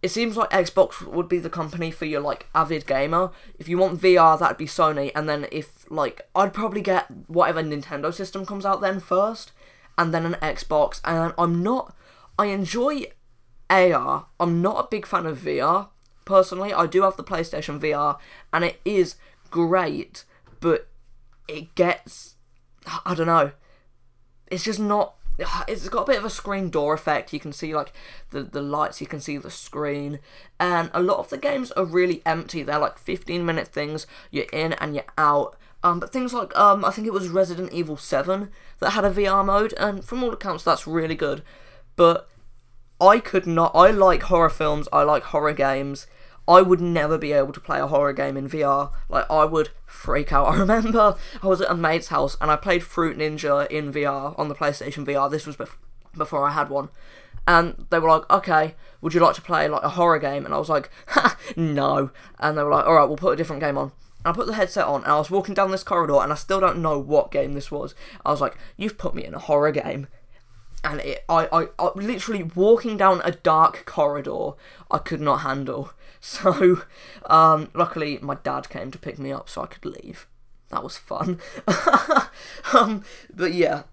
it 0.01 0.09
seems 0.09 0.37
like 0.37 0.49
Xbox 0.51 1.01
would 1.01 1.27
be 1.27 1.39
the 1.39 1.49
company 1.49 1.89
for 1.89 2.05
your 2.05 2.21
like 2.21 2.47
avid 2.53 2.85
gamer. 2.85 3.31
If 3.57 3.67
you 3.67 3.77
want 3.77 3.99
VR, 3.99 4.37
that'd 4.37 4.57
be 4.57 4.67
Sony, 4.67 5.11
and 5.15 5.27
then 5.27 5.47
if 5.51 5.89
like 5.89 6.21
I'd 6.35 6.53
probably 6.53 6.81
get 6.81 7.07
whatever 7.27 7.63
Nintendo 7.63 8.13
system 8.13 8.45
comes 8.45 8.65
out 8.65 8.81
then 8.81 8.99
first, 8.99 9.51
and 9.97 10.13
then 10.13 10.25
an 10.25 10.33
Xbox. 10.35 11.01
And 11.03 11.33
I'm 11.37 11.63
not. 11.63 11.95
I 12.37 12.47
enjoy 12.47 13.05
AR. 13.69 14.27
I'm 14.39 14.61
not 14.61 14.85
a 14.85 14.87
big 14.89 15.07
fan 15.07 15.25
of 15.25 15.39
VR 15.39 15.89
personally. 16.25 16.73
I 16.73 16.85
do 16.85 17.01
have 17.01 17.17
the 17.17 17.23
PlayStation 17.23 17.79
VR, 17.79 18.19
and 18.53 18.63
it 18.63 18.79
is 18.85 19.15
great, 19.49 20.25
but 20.59 20.87
it 21.47 21.73
gets. 21.73 22.35
I 23.05 23.15
don't 23.15 23.27
know. 23.27 23.51
It's 24.49 24.63
just 24.63 24.79
not 24.79 25.15
it's 25.67 25.87
got 25.89 26.03
a 26.03 26.11
bit 26.11 26.17
of 26.17 26.25
a 26.25 26.29
screen 26.29 26.69
door 26.69 26.93
effect. 26.93 27.33
You 27.33 27.39
can 27.39 27.53
see 27.53 27.75
like 27.75 27.93
the 28.31 28.43
the 28.43 28.61
lights, 28.61 29.01
you 29.01 29.07
can 29.07 29.19
see 29.19 29.37
the 29.37 29.51
screen, 29.51 30.19
and 30.59 30.89
a 30.93 31.01
lot 31.01 31.19
of 31.19 31.29
the 31.29 31.37
games 31.37 31.71
are 31.71 31.85
really 31.85 32.21
empty. 32.25 32.63
They're 32.63 32.79
like 32.79 32.97
15 32.97 33.45
minute 33.45 33.67
things. 33.67 34.07
You're 34.31 34.45
in 34.53 34.73
and 34.73 34.95
you're 34.95 35.05
out. 35.17 35.55
Um, 35.83 35.99
but 35.99 36.11
things 36.11 36.33
like 36.33 36.55
um, 36.57 36.83
I 36.83 36.91
think 36.91 37.07
it 37.07 37.13
was 37.13 37.29
Resident 37.29 37.71
Evil 37.71 37.97
7 37.97 38.49
that 38.79 38.91
had 38.91 39.05
a 39.05 39.11
VR 39.11 39.45
mode, 39.45 39.73
and 39.77 40.03
from 40.03 40.23
all 40.23 40.33
accounts, 40.33 40.63
that's 40.63 40.87
really 40.87 41.15
good. 41.15 41.43
But 41.95 42.27
I 42.99 43.19
could 43.19 43.45
not. 43.45 43.71
I 43.75 43.91
like 43.91 44.23
horror 44.23 44.49
films. 44.49 44.87
I 44.91 45.03
like 45.03 45.23
horror 45.23 45.53
games. 45.53 46.07
I 46.47 46.61
would 46.61 46.79
never 46.79 47.17
be 47.17 47.33
able 47.33 47.53
to 47.53 47.59
play 47.59 47.79
a 47.79 47.87
horror 47.87 48.13
game 48.13 48.37
in 48.37 48.49
VR. 48.49 48.91
Like, 49.09 49.29
I 49.29 49.45
would 49.45 49.69
freak 49.85 50.31
out. 50.31 50.47
I 50.53 50.57
remember 50.57 51.15
I 51.43 51.47
was 51.47 51.61
at 51.61 51.71
a 51.71 51.75
mate's 51.75 52.07
house 52.07 52.37
and 52.39 52.49
I 52.49 52.55
played 52.55 52.83
Fruit 52.83 53.17
Ninja 53.17 53.67
in 53.69 53.91
VR 53.91 54.37
on 54.39 54.47
the 54.47 54.55
PlayStation 54.55 55.05
VR. 55.05 55.29
This 55.29 55.45
was 55.45 55.57
bef- 55.57 55.75
before 56.15 56.47
I 56.47 56.51
had 56.51 56.69
one. 56.69 56.89
And 57.47 57.85
they 57.89 57.99
were 57.99 58.09
like, 58.09 58.29
okay, 58.29 58.75
would 59.01 59.13
you 59.13 59.21
like 59.21 59.35
to 59.35 59.41
play 59.41 59.67
like 59.67 59.83
a 59.83 59.89
horror 59.89 60.19
game? 60.19 60.45
And 60.45 60.53
I 60.53 60.57
was 60.57 60.69
like, 60.69 60.89
no. 61.55 62.11
And 62.39 62.57
they 62.57 62.63
were 62.63 62.71
like, 62.71 62.85
alright, 62.85 63.07
we'll 63.07 63.17
put 63.17 63.33
a 63.33 63.37
different 63.37 63.61
game 63.61 63.77
on. 63.77 63.91
And 64.25 64.33
I 64.33 64.35
put 64.35 64.47
the 64.47 64.53
headset 64.53 64.85
on 64.85 65.03
and 65.03 65.11
I 65.11 65.17
was 65.17 65.31
walking 65.31 65.53
down 65.53 65.71
this 65.71 65.83
corridor 65.83 66.21
and 66.21 66.31
I 66.31 66.35
still 66.35 66.59
don't 66.59 66.81
know 66.81 66.99
what 66.99 67.31
game 67.31 67.53
this 67.53 67.71
was. 67.71 67.95
I 68.25 68.31
was 68.31 68.41
like, 68.41 68.57
you've 68.75 68.97
put 68.97 69.15
me 69.15 69.23
in 69.23 69.33
a 69.33 69.39
horror 69.39 69.71
game 69.71 70.07
and 70.83 70.99
it, 71.01 71.23
I, 71.27 71.47
I, 71.51 71.67
I, 71.79 71.91
literally 71.95 72.43
walking 72.43 72.97
down 72.97 73.21
a 73.23 73.31
dark 73.31 73.85
corridor 73.85 74.51
I 74.91 74.99
could 74.99 75.21
not 75.21 75.37
handle. 75.37 75.91
So, 76.37 76.81
um, 77.27 77.69
luckily 77.73 78.19
my 78.21 78.35
dad 78.35 78.69
came 78.69 78.91
to 78.91 78.97
pick 78.97 79.17
me 79.17 79.31
up 79.31 79.47
so 79.47 79.61
I 79.61 79.67
could 79.67 79.85
leave. 79.85 80.27
That 80.69 80.83
was 80.83 80.97
fun. 80.97 81.39
um, 82.73 83.05
but 83.33 83.53
yeah, 83.53 83.83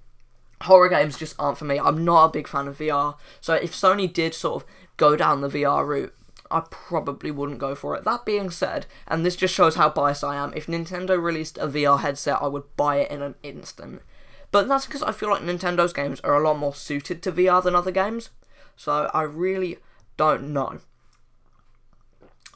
horror 0.63 0.89
games 0.89 1.17
just 1.17 1.37
aren't 1.39 1.59
for 1.59 1.65
me. 1.65 1.79
I'm 1.79 2.05
not 2.05 2.25
a 2.25 2.33
big 2.33 2.49
fan 2.49 2.67
of 2.67 2.79
VR. 2.79 3.15
So 3.41 3.55
if 3.55 3.73
Sony 3.73 4.13
did 4.13 4.35
sort 4.35 4.63
of 4.63 4.69
go 4.97 5.15
down 5.15 5.43
the 5.43 5.49
VR 5.49 5.87
route, 5.87 6.13
I 6.51 6.63
probably 6.71 7.31
wouldn't 7.31 7.61
go 7.61 7.77
for 7.77 7.95
it. 7.95 8.03
That 8.03 8.25
being 8.25 8.51
said, 8.51 8.87
and 9.07 9.25
this 9.25 9.37
just 9.37 9.55
shows 9.55 9.77
how 9.77 9.89
biased 9.89 10.25
I 10.25 10.35
am, 10.35 10.53
if 10.57 10.67
Nintendo 10.67 11.21
released 11.23 11.57
a 11.59 11.69
VR 11.69 12.01
headset, 12.01 12.43
I 12.43 12.49
would 12.49 12.77
buy 12.77 12.97
it 12.97 13.13
in 13.13 13.23
an 13.23 13.37
instant. 13.45 14.03
But 14.51 14.67
that's 14.67 14.87
because 14.87 15.05
I 15.05 15.13
feel 15.13 15.31
like 15.31 15.43
Nintendo's 15.43 15.93
games 15.93 16.21
are 16.21 16.35
a 16.35 16.43
lot 16.43 16.59
more 16.59 16.75
suited 16.75 17.23
to 17.23 17.33
VR 17.33 17.63
than 17.63 17.77
other 17.77 17.93
games. 17.93 18.31
So 18.77 19.11
I 19.15 19.23
really 19.23 19.79
don't 20.17 20.53
know. 20.53 20.81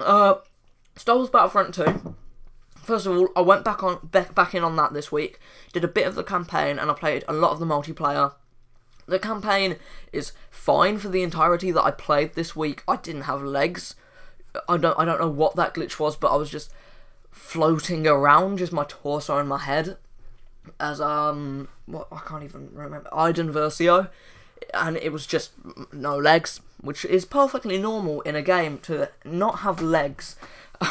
Uh, 0.01 0.37
Star 0.97 1.17
Wars 1.17 1.31
Battlefront 1.31 1.75
2. 1.75 2.15
First 2.77 3.07
of 3.07 3.17
all, 3.17 3.29
I 3.37 3.43
went 3.43 3.65
back 3.65 3.83
on 3.83 3.99
back, 4.11 4.55
in 4.55 4.65
on 4.65 4.77
that 4.77 4.93
this 4.93 5.13
week. 5.13 5.39
Did 5.73 5.85
a 5.85 5.89
bit 5.89 6.07
of 6.07 6.15
the 6.15 6.25
campaign 6.25 6.79
and 6.79 6.91
I 6.91 6.95
played 6.95 7.25
a 7.29 7.33
lot 7.33 7.53
of 7.53 7.59
the 7.59 7.67
multiplayer. 7.67 8.33
The 9.07 9.19
campaign 9.19 9.77
is 10.13 10.33
fine 10.51 10.99
for 10.99 11.09
the 11.09 11.23
entirety 11.23 11.71
that 11.71 11.83
I 11.83 11.91
played 11.91 12.35
this 12.35 12.57
week. 12.57 12.83
I 12.89 12.97
didn't 12.97 13.23
have 13.23 13.43
legs. 13.43 13.95
I 14.69 14.77
don't 14.77 14.99
I 14.99 15.05
don't 15.05 15.21
know 15.21 15.29
what 15.29 15.57
that 15.57 15.75
glitch 15.75 15.99
was, 15.99 16.17
but 16.17 16.33
I 16.33 16.37
was 16.37 16.51
just 16.51 16.73
floating 17.31 18.07
around, 18.07 18.59
just 18.59 18.73
my 18.73 18.85
torso 18.89 19.39
and 19.39 19.49
my 19.49 19.59
head, 19.59 19.97
as 20.81 21.01
um 21.01 21.69
what 21.87 22.09
I 22.11 22.21
can't 22.27 22.45
even 22.45 22.71
remember 22.73 23.09
Iden 23.13 23.53
Versio, 23.53 24.11
and 24.75 24.97
it 24.97 25.13
was 25.13 25.27
just 25.27 25.53
no 25.93 26.17
legs 26.17 26.61
which 26.81 27.05
is 27.05 27.25
perfectly 27.25 27.79
normal 27.79 28.21
in 28.23 28.37
a 28.37 28.43
game 28.43 28.79
to 28.79 29.11
not 29.25 29.61
have 29.61 29.83
legs. 29.83 30.37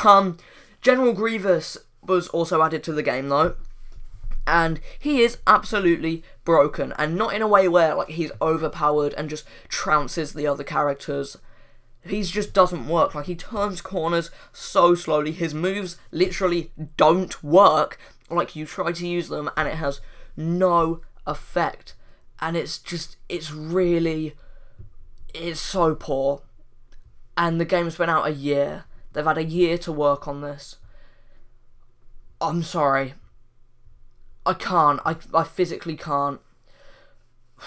Um, 0.03 0.37
General 0.81 1.13
Grievous 1.13 1.77
was 2.05 2.27
also 2.29 2.61
added 2.61 2.83
to 2.83 2.93
the 2.93 3.03
game 3.03 3.29
though, 3.29 3.55
and 4.45 4.79
he 4.99 5.21
is 5.21 5.37
absolutely 5.47 6.23
broken, 6.43 6.93
and 6.97 7.15
not 7.15 7.33
in 7.33 7.41
a 7.41 7.47
way 7.47 7.67
where 7.67 7.95
like 7.95 8.09
he's 8.09 8.31
overpowered 8.41 9.13
and 9.13 9.29
just 9.29 9.45
trounces 9.69 10.33
the 10.33 10.47
other 10.47 10.63
characters. 10.63 11.37
He 12.05 12.23
just 12.23 12.53
doesn't 12.53 12.87
work. 12.87 13.15
Like 13.15 13.25
he 13.25 13.35
turns 13.35 13.81
corners 13.81 14.31
so 14.53 14.95
slowly. 14.95 15.31
His 15.31 15.53
moves 15.53 15.97
literally 16.11 16.71
don't 16.95 17.43
work. 17.43 17.99
Like 18.29 18.55
you 18.55 18.65
try 18.65 18.93
to 18.93 19.07
use 19.07 19.27
them 19.27 19.49
and 19.57 19.67
it 19.67 19.75
has 19.75 19.99
no 20.37 21.01
effect. 21.25 21.95
And 22.39 22.55
it's 22.55 22.77
just 22.77 23.17
it's 23.29 23.51
really 23.51 24.35
it's 25.33 25.59
so 25.59 25.95
poor. 25.95 26.41
And 27.35 27.59
the 27.61 27.65
game's 27.65 27.97
been 27.97 28.09
out 28.09 28.27
a 28.27 28.31
year. 28.31 28.85
They've 29.13 29.25
had 29.25 29.37
a 29.37 29.43
year 29.43 29.77
to 29.79 29.91
work 29.91 30.27
on 30.27 30.41
this. 30.41 30.77
I'm 32.39 32.63
sorry. 32.63 33.13
I 34.45 34.53
can't. 34.53 34.99
I, 35.05 35.15
I 35.33 35.43
physically 35.43 35.97
can't. 35.97 36.39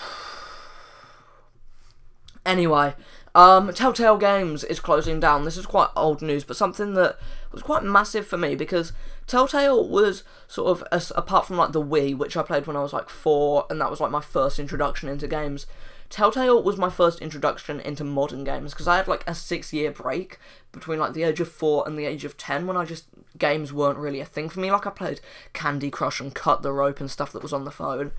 anyway, 2.47 2.95
um, 3.35 3.73
Telltale 3.73 4.17
Games 4.17 4.65
is 4.65 4.81
closing 4.81 5.21
down. 5.21 5.45
This 5.45 5.57
is 5.57 5.67
quite 5.67 5.89
old 5.97 6.23
news, 6.23 6.45
but 6.45 6.57
something 6.57 6.95
that 6.95 7.19
was 7.53 7.63
quite 7.63 7.85
massive 7.85 8.27
for 8.27 8.37
me 8.37 8.55
because 8.55 8.93
Telltale 9.27 9.89
was 9.89 10.25
sort 10.49 10.83
of, 10.83 11.11
apart 11.15 11.47
from 11.47 11.57
like 11.57 11.73
the 11.73 11.83
Wii, 11.83 12.17
which 12.17 12.37
I 12.37 12.43
played 12.43 12.67
when 12.67 12.77
I 12.77 12.83
was 12.83 12.93
like 12.93 13.09
four, 13.09 13.67
and 13.71 13.81
that 13.81 13.91
was 13.91 14.01
like 14.01 14.11
my 14.11 14.21
first 14.21 14.59
introduction 14.59 15.09
into 15.09 15.29
games. 15.29 15.67
Telltale 16.09 16.61
was 16.61 16.77
my 16.77 16.91
first 16.91 17.21
introduction 17.21 17.79
into 17.79 18.03
modern 18.03 18.43
games 18.43 18.73
because 18.73 18.89
I 18.89 18.97
had 18.97 19.07
like 19.07 19.23
a 19.29 19.35
six 19.35 19.73
year 19.73 19.93
break 19.93 20.39
between 20.73 20.99
like 20.99 21.13
the 21.13 21.23
age 21.23 21.39
of 21.39 21.49
four 21.49 21.85
and 21.87 21.97
the 21.97 22.05
age 22.05 22.25
of 22.25 22.37
ten 22.37 22.67
when 22.67 22.77
I 22.77 22.85
just 22.85 23.07
games 23.39 23.73
weren't 23.73 23.97
really 23.99 24.19
a 24.19 24.25
thing 24.25 24.49
for 24.49 24.59
me. 24.59 24.73
Like 24.73 24.89
I 24.89 24.91
played 24.91 25.21
Candy 25.53 25.89
Crush 25.89 26.19
and 26.19 26.35
Cut 26.35 26.63
the 26.63 26.73
Rope 26.73 26.99
and 26.99 27.09
stuff 27.09 27.31
that 27.31 27.45
was 27.45 27.53
on 27.53 27.65
the 27.65 27.71
phone, 27.71 28.11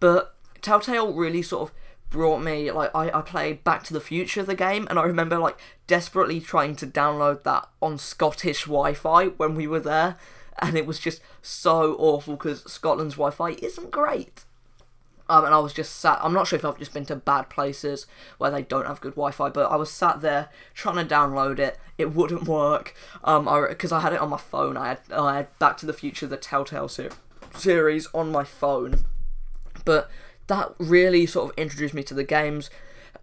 but 0.00 0.34
Telltale 0.62 1.12
really 1.12 1.42
sort 1.42 1.70
of 1.70 1.74
brought 2.10 2.38
me 2.38 2.70
like 2.70 2.90
I, 2.94 3.10
I 3.10 3.20
played 3.22 3.64
Back 3.64 3.84
to 3.84 3.92
the 3.92 4.00
Future 4.00 4.42
the 4.42 4.54
game 4.54 4.86
and 4.88 4.98
I 4.98 5.04
remember 5.04 5.38
like 5.38 5.58
desperately 5.86 6.40
trying 6.40 6.76
to 6.76 6.86
download 6.86 7.42
that 7.42 7.68
on 7.82 7.98
Scottish 7.98 8.64
Wi-Fi 8.64 9.26
when 9.26 9.54
we 9.54 9.66
were 9.66 9.80
there 9.80 10.16
and 10.60 10.76
it 10.76 10.86
was 10.86 10.98
just 10.98 11.20
so 11.42 11.94
awful 11.98 12.34
because 12.34 12.70
Scotland's 12.70 13.14
Wi-Fi 13.14 13.64
isn't 13.64 13.90
great. 13.90 14.44
Um, 15.30 15.44
and 15.44 15.54
I 15.54 15.58
was 15.58 15.74
just 15.74 15.96
sat. 15.96 16.18
I'm 16.22 16.32
not 16.32 16.46
sure 16.46 16.58
if 16.58 16.64
I've 16.64 16.78
just 16.78 16.94
been 16.94 17.04
to 17.06 17.16
bad 17.16 17.50
places 17.50 18.06
where 18.38 18.50
they 18.50 18.62
don't 18.62 18.86
have 18.86 19.00
good 19.00 19.12
Wi-Fi, 19.12 19.50
but 19.50 19.70
I 19.70 19.76
was 19.76 19.90
sat 19.90 20.22
there 20.22 20.48
trying 20.72 21.06
to 21.06 21.14
download 21.14 21.58
it. 21.58 21.78
It 21.98 22.14
wouldn't 22.14 22.44
work. 22.44 22.94
Um, 23.22 23.44
because 23.68 23.92
I, 23.92 23.98
I, 23.98 24.00
had 24.00 24.14
it 24.14 24.20
on 24.20 24.30
my 24.30 24.38
phone. 24.38 24.78
I 24.78 24.88
had 24.88 25.00
I 25.12 25.36
had 25.36 25.58
Back 25.58 25.76
to 25.78 25.86
the 25.86 25.92
Future, 25.92 26.26
the 26.26 26.38
Telltale 26.38 26.88
ser- 26.88 27.10
series 27.54 28.08
on 28.14 28.32
my 28.32 28.42
phone, 28.42 29.04
but 29.84 30.10
that 30.48 30.74
really 30.78 31.26
sort 31.26 31.50
of 31.50 31.58
introduced 31.58 31.94
me 31.94 32.02
to 32.04 32.14
the 32.14 32.24
games. 32.24 32.70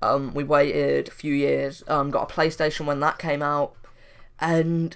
Um, 0.01 0.33
we 0.33 0.43
waited 0.43 1.07
a 1.07 1.11
few 1.11 1.33
years. 1.33 1.83
Um, 1.87 2.11
got 2.11 2.31
a 2.31 2.33
PlayStation 2.33 2.85
when 2.85 2.99
that 3.01 3.19
came 3.19 3.41
out, 3.41 3.75
and 4.39 4.95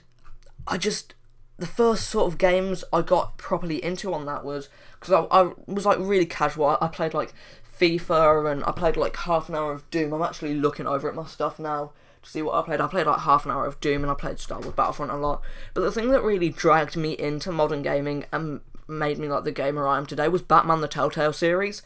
I 0.68 0.78
just 0.78 1.16
the 1.58 1.68
first 1.68 2.08
sort 2.10 2.32
of 2.32 2.38
games 2.38 2.84
I 2.94 3.02
got 3.02 3.38
properly 3.38 3.84
into 3.84 4.14
on 4.14 4.26
that 4.26 4.46
was 4.46 4.70
because 5.00 5.14
I, 5.14 5.42
I 5.42 5.52
was 5.68 5.86
like 5.86 5.98
really 6.00 6.26
casual. 6.26 6.78
I 6.80 6.88
played 6.88 7.14
like 7.14 7.34
FIFA 7.80 8.52
and 8.52 8.64
I 8.64 8.72
played 8.72 8.98
like 8.98 9.16
half 9.18 9.50
an 9.50 9.56
hour 9.56 9.74
of 9.74 9.90
Doom. 9.90 10.14
I'm 10.14 10.22
actually 10.22 10.54
looking 10.54 10.88
over 10.88 11.10
at 11.10 11.16
my 11.16 11.26
stuff 11.26 11.60
now 11.60 11.92
to 12.24 12.30
see 12.30 12.42
what 12.42 12.56
I 12.56 12.62
played. 12.66 12.82
I 12.82 12.88
played 12.88 13.08
like 13.08 13.20
half 13.20 13.46
an 13.46 13.52
hour 13.52 13.66
of 13.66 13.80
Doom 13.82 14.04
and 14.04 14.12
I 14.12 14.16
played 14.16 14.40
Star 14.40 14.60
Wars 14.60 14.74
Battlefront 14.74 15.12
a 15.12 15.18
lot. 15.18 15.42
But 15.74 15.82
the 15.82 15.92
thing 15.92 16.12
that 16.12 16.24
really 16.24 16.50
dragged 16.50 16.96
me 16.96 17.14
into 17.14 17.52
modern 17.52 17.82
gaming 17.82 18.26
and 18.32 18.62
made 18.88 19.18
me 19.20 19.28
like 19.28 19.44
the 19.44 19.52
gamer 19.52 19.88
I 19.88 19.98
am 19.98 20.06
today 20.06 20.28
was 20.28 20.42
Batman 20.42 20.82
the 20.82 20.88
Telltale 20.88 21.34
series. 21.34 21.82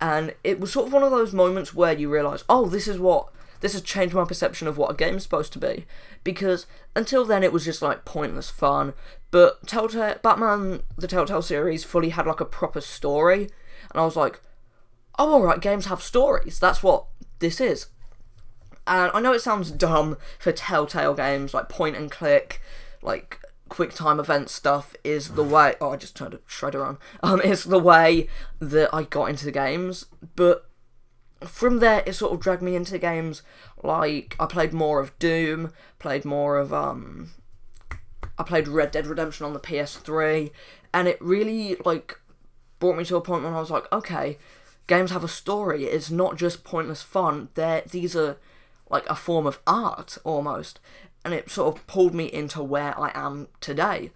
And 0.00 0.34
it 0.44 0.60
was 0.60 0.72
sort 0.72 0.86
of 0.86 0.92
one 0.92 1.02
of 1.02 1.10
those 1.10 1.32
moments 1.32 1.74
where 1.74 1.92
you 1.92 2.08
realise, 2.08 2.44
oh, 2.48 2.66
this 2.66 2.86
is 2.86 2.98
what 2.98 3.28
this 3.60 3.72
has 3.72 3.82
changed 3.82 4.14
my 4.14 4.24
perception 4.24 4.68
of 4.68 4.78
what 4.78 4.90
a 4.90 4.94
game's 4.94 5.24
supposed 5.24 5.52
to 5.54 5.58
be. 5.58 5.86
Because 6.22 6.66
until 6.94 7.24
then 7.24 7.42
it 7.42 7.52
was 7.52 7.64
just 7.64 7.82
like 7.82 8.04
pointless 8.04 8.50
fun. 8.50 8.94
But 9.30 9.66
Telltale 9.66 10.16
Batman 10.22 10.82
the 10.96 11.08
Telltale 11.08 11.42
series 11.42 11.84
fully 11.84 12.10
had 12.10 12.26
like 12.26 12.40
a 12.40 12.44
proper 12.44 12.80
story. 12.80 13.48
And 13.90 14.00
I 14.00 14.04
was 14.04 14.16
like, 14.16 14.40
oh 15.18 15.34
alright, 15.34 15.60
games 15.60 15.86
have 15.86 16.02
stories. 16.02 16.58
That's 16.58 16.82
what 16.82 17.06
this 17.40 17.60
is. 17.60 17.86
And 18.86 19.10
I 19.12 19.20
know 19.20 19.32
it 19.32 19.42
sounds 19.42 19.70
dumb 19.70 20.16
for 20.38 20.52
Telltale 20.52 21.14
games, 21.14 21.52
like 21.52 21.68
point 21.68 21.96
and 21.96 22.10
click, 22.10 22.62
like 23.02 23.40
quick 23.68 23.94
time 23.94 24.18
event 24.18 24.48
stuff 24.50 24.94
is 25.04 25.30
the 25.30 25.44
way 25.44 25.74
oh 25.80 25.90
I 25.90 25.96
just 25.96 26.16
turned 26.16 26.34
a 26.34 26.38
shredder 26.38 26.86
on. 26.86 26.98
Um 27.22 27.40
is 27.40 27.64
the 27.64 27.78
way 27.78 28.28
that 28.60 28.94
I 28.94 29.04
got 29.04 29.26
into 29.26 29.44
the 29.44 29.52
games. 29.52 30.06
But 30.36 30.68
from 31.44 31.78
there 31.78 32.02
it 32.06 32.14
sort 32.14 32.32
of 32.32 32.40
dragged 32.40 32.62
me 32.62 32.74
into 32.74 32.98
games 32.98 33.42
like 33.82 34.34
I 34.40 34.46
played 34.46 34.72
more 34.72 35.00
of 35.00 35.16
Doom, 35.18 35.72
played 35.98 36.24
more 36.24 36.56
of 36.56 36.72
um 36.72 37.30
I 38.38 38.42
played 38.44 38.68
Red 38.68 38.90
Dead 38.90 39.06
Redemption 39.06 39.46
on 39.46 39.52
the 39.52 39.60
PS3 39.60 40.50
and 40.94 41.08
it 41.08 41.20
really 41.20 41.76
like 41.84 42.18
brought 42.78 42.96
me 42.96 43.04
to 43.04 43.16
a 43.16 43.20
point 43.20 43.44
when 43.44 43.52
I 43.52 43.60
was 43.60 43.70
like, 43.70 43.90
okay, 43.92 44.38
games 44.86 45.10
have 45.10 45.24
a 45.24 45.28
story. 45.28 45.84
It's 45.84 46.10
not 46.10 46.36
just 46.36 46.64
pointless 46.64 47.02
fun. 47.02 47.48
They're, 47.54 47.82
these 47.88 48.16
are 48.16 48.36
like 48.90 49.08
a 49.08 49.14
form 49.14 49.46
of 49.46 49.60
art 49.66 50.18
almost. 50.24 50.80
And 51.24 51.34
it 51.34 51.50
sort 51.50 51.76
of 51.76 51.86
pulled 51.86 52.14
me 52.14 52.26
into 52.26 52.62
where 52.62 52.98
I 52.98 53.10
am 53.14 53.48
today. 53.60 54.10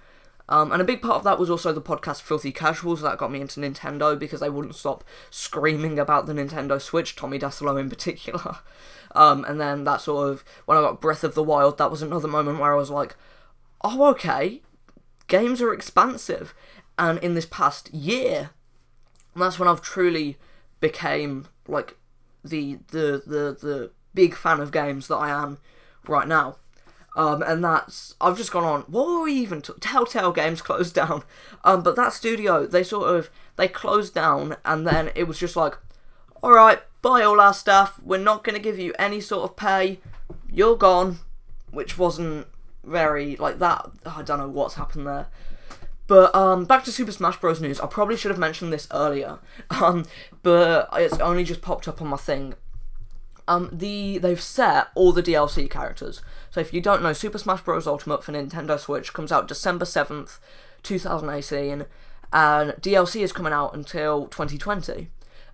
Um, 0.48 0.72
and 0.72 0.82
a 0.82 0.84
big 0.84 1.02
part 1.02 1.16
of 1.16 1.24
that 1.24 1.38
was 1.38 1.50
also 1.50 1.72
the 1.72 1.80
podcast 1.80 2.20
Filthy 2.22 2.52
Casuals 2.52 3.00
that 3.02 3.18
got 3.18 3.30
me 3.30 3.40
into 3.40 3.60
Nintendo 3.60 4.18
because 4.18 4.40
they 4.40 4.50
wouldn't 4.50 4.74
stop 4.74 5.04
screaming 5.30 5.98
about 5.98 6.26
the 6.26 6.32
Nintendo 6.32 6.80
Switch, 6.80 7.16
Tommy 7.16 7.38
Dassalo 7.38 7.80
in 7.80 7.88
particular. 7.88 8.58
Um, 9.14 9.44
and 9.44 9.60
then 9.60 9.84
that 9.84 10.00
sort 10.00 10.30
of, 10.30 10.42
when 10.64 10.78
I 10.78 10.80
got 10.80 11.02
Breath 11.02 11.22
of 11.22 11.34
the 11.34 11.42
Wild, 11.42 11.76
that 11.76 11.90
was 11.90 12.00
another 12.00 12.28
moment 12.28 12.58
where 12.58 12.72
I 12.72 12.76
was 12.78 12.88
like, 12.88 13.14
oh, 13.82 14.06
okay, 14.06 14.62
games 15.28 15.60
are 15.60 15.74
expansive. 15.74 16.54
And 16.98 17.18
in 17.18 17.34
this 17.34 17.44
past 17.44 17.92
year, 17.92 18.52
that's 19.36 19.58
when 19.58 19.68
I've 19.68 19.82
truly 19.82 20.38
became 20.80 21.46
like 21.66 21.96
the 22.44 22.78
the 22.88 23.22
the 23.26 23.56
the 23.60 23.90
big 24.14 24.34
fan 24.34 24.60
of 24.60 24.72
games 24.72 25.08
that 25.08 25.16
I 25.16 25.30
am 25.30 25.58
right 26.06 26.28
now. 26.28 26.56
Um, 27.14 27.42
and 27.42 27.62
that's 27.62 28.14
I've 28.20 28.36
just 28.36 28.52
gone 28.52 28.64
on. 28.64 28.82
What 28.82 29.06
were 29.06 29.22
we 29.22 29.34
even? 29.34 29.60
T- 29.60 29.74
Telltale 29.80 30.32
Games 30.32 30.62
closed 30.62 30.94
down. 30.94 31.24
Um, 31.64 31.82
but 31.82 31.96
that 31.96 32.12
studio 32.12 32.66
they 32.66 32.82
sort 32.82 33.14
of 33.14 33.30
they 33.56 33.68
closed 33.68 34.14
down, 34.14 34.56
and 34.64 34.86
then 34.86 35.10
it 35.14 35.24
was 35.24 35.38
just 35.38 35.56
like, 35.56 35.76
all 36.42 36.52
right, 36.52 36.80
buy 37.02 37.22
all 37.22 37.40
our 37.40 37.54
stuff. 37.54 38.00
We're 38.02 38.18
not 38.18 38.44
going 38.44 38.54
to 38.54 38.62
give 38.62 38.78
you 38.78 38.94
any 38.98 39.20
sort 39.20 39.44
of 39.44 39.56
pay. 39.56 40.00
You're 40.50 40.76
gone, 40.76 41.18
which 41.70 41.98
wasn't 41.98 42.46
very 42.84 43.36
like 43.36 43.58
that. 43.58 43.90
I 44.06 44.22
don't 44.22 44.38
know 44.38 44.48
what's 44.48 44.74
happened 44.74 45.06
there. 45.06 45.28
But 46.06 46.34
um, 46.34 46.64
back 46.64 46.84
to 46.84 46.92
Super 46.92 47.12
Smash 47.12 47.40
Bros. 47.40 47.60
news. 47.60 47.80
I 47.80 47.86
probably 47.86 48.16
should 48.16 48.30
have 48.30 48.38
mentioned 48.38 48.72
this 48.72 48.88
earlier, 48.90 49.38
um, 49.70 50.04
but 50.42 50.88
it's 50.94 51.18
only 51.18 51.44
just 51.44 51.62
popped 51.62 51.88
up 51.88 52.02
on 52.02 52.08
my 52.08 52.16
thing. 52.16 52.54
Um, 53.48 53.70
the 53.72 54.18
they've 54.18 54.40
set 54.40 54.88
all 54.94 55.12
the 55.12 55.22
DLC 55.22 55.68
characters. 55.68 56.22
So 56.50 56.60
if 56.60 56.72
you 56.72 56.80
don't 56.80 57.02
know, 57.02 57.12
Super 57.12 57.38
Smash 57.38 57.62
Bros. 57.62 57.86
Ultimate 57.86 58.22
for 58.22 58.32
Nintendo 58.32 58.78
Switch 58.78 59.12
comes 59.12 59.32
out 59.32 59.48
December 59.48 59.84
seventh, 59.84 60.38
two 60.82 60.98
thousand 60.98 61.30
eighteen, 61.30 61.86
and 62.32 62.72
DLC 62.74 63.22
is 63.22 63.32
coming 63.32 63.52
out 63.52 63.74
until 63.74 64.26
twenty 64.26 64.58
twenty. 64.58 65.08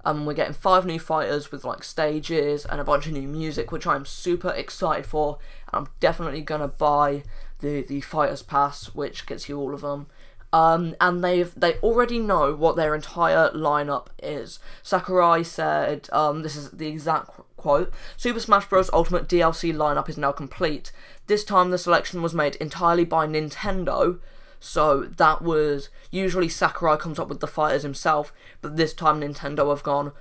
Um, 0.05 0.25
we're 0.27 0.35
getting 0.35 0.55
five 0.55 0.87
new 0.87 0.99
fighters 0.99 1.51
with 1.51 1.65
like 1.65 1.83
stages 1.83 2.65
and 2.65 2.81
a 2.81 2.85
bunch 2.85 3.07
of 3.07 3.13
new 3.13 3.27
music, 3.27 3.73
which 3.73 3.87
I'm 3.87 4.05
super 4.05 4.51
excited 4.51 5.07
for. 5.07 5.39
I'm 5.73 5.89
definitely 6.01 6.43
gonna 6.43 6.69
buy 6.69 7.25
the 7.61 7.83
the 7.83 8.01
fighters 8.01 8.43
pass, 8.43 8.95
which 8.95 9.27
gets 9.27 9.49
you 9.49 9.59
all 9.59 9.75
of 9.75 9.81
them. 9.81 10.07
Um, 10.53 10.95
and 11.01 11.23
they've 11.23 11.53
they 11.55 11.75
already 11.77 12.19
know 12.19 12.55
what 12.55 12.77
their 12.77 12.95
entire 12.95 13.51
lineup 13.51 14.07
is. 14.23 14.59
Sakurai 14.83 15.43
said, 15.43 16.09
um, 16.13 16.43
"This 16.43 16.57
is 16.57 16.71
the 16.71 16.87
exact 16.87 17.31
quote: 17.59 17.93
Super 18.17 18.41
Smash 18.41 18.67
Bros. 18.67 18.89
Ultimate 18.93 19.29
DLC 19.29 19.75
lineup 19.75 20.09
is 20.09 20.17
now 20.17 20.33
complete. 20.33 20.91
This 21.27 21.45
time, 21.45 21.71
the 21.71 21.77
selection 21.77 22.23
was 22.23 22.33
made 22.33 22.57
entirely 22.57 23.05
by 23.05 23.27
Nintendo." 23.27 24.19
So 24.61 25.03
that 25.03 25.43
was 25.43 25.89
usually 26.11 26.49
Sakurai 26.49 26.97
comes 26.97 27.19
up 27.19 27.29
with 27.29 27.41
the 27.41 27.47
fighters 27.47 27.83
himself, 27.83 28.33
but 28.61 28.77
this 28.77 28.93
time 28.93 29.21
Nintendo 29.21 29.69
have 29.71 29.83
gone, 29.83 30.13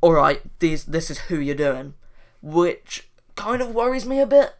all 0.00 0.12
right, 0.12 0.42
these 0.58 0.84
this 0.84 1.10
is 1.10 1.18
who 1.18 1.38
you're 1.38 1.54
doing, 1.54 1.94
which 2.42 3.08
kind 3.36 3.62
of 3.62 3.74
worries 3.74 4.06
me 4.06 4.20
a 4.20 4.26
bit, 4.26 4.54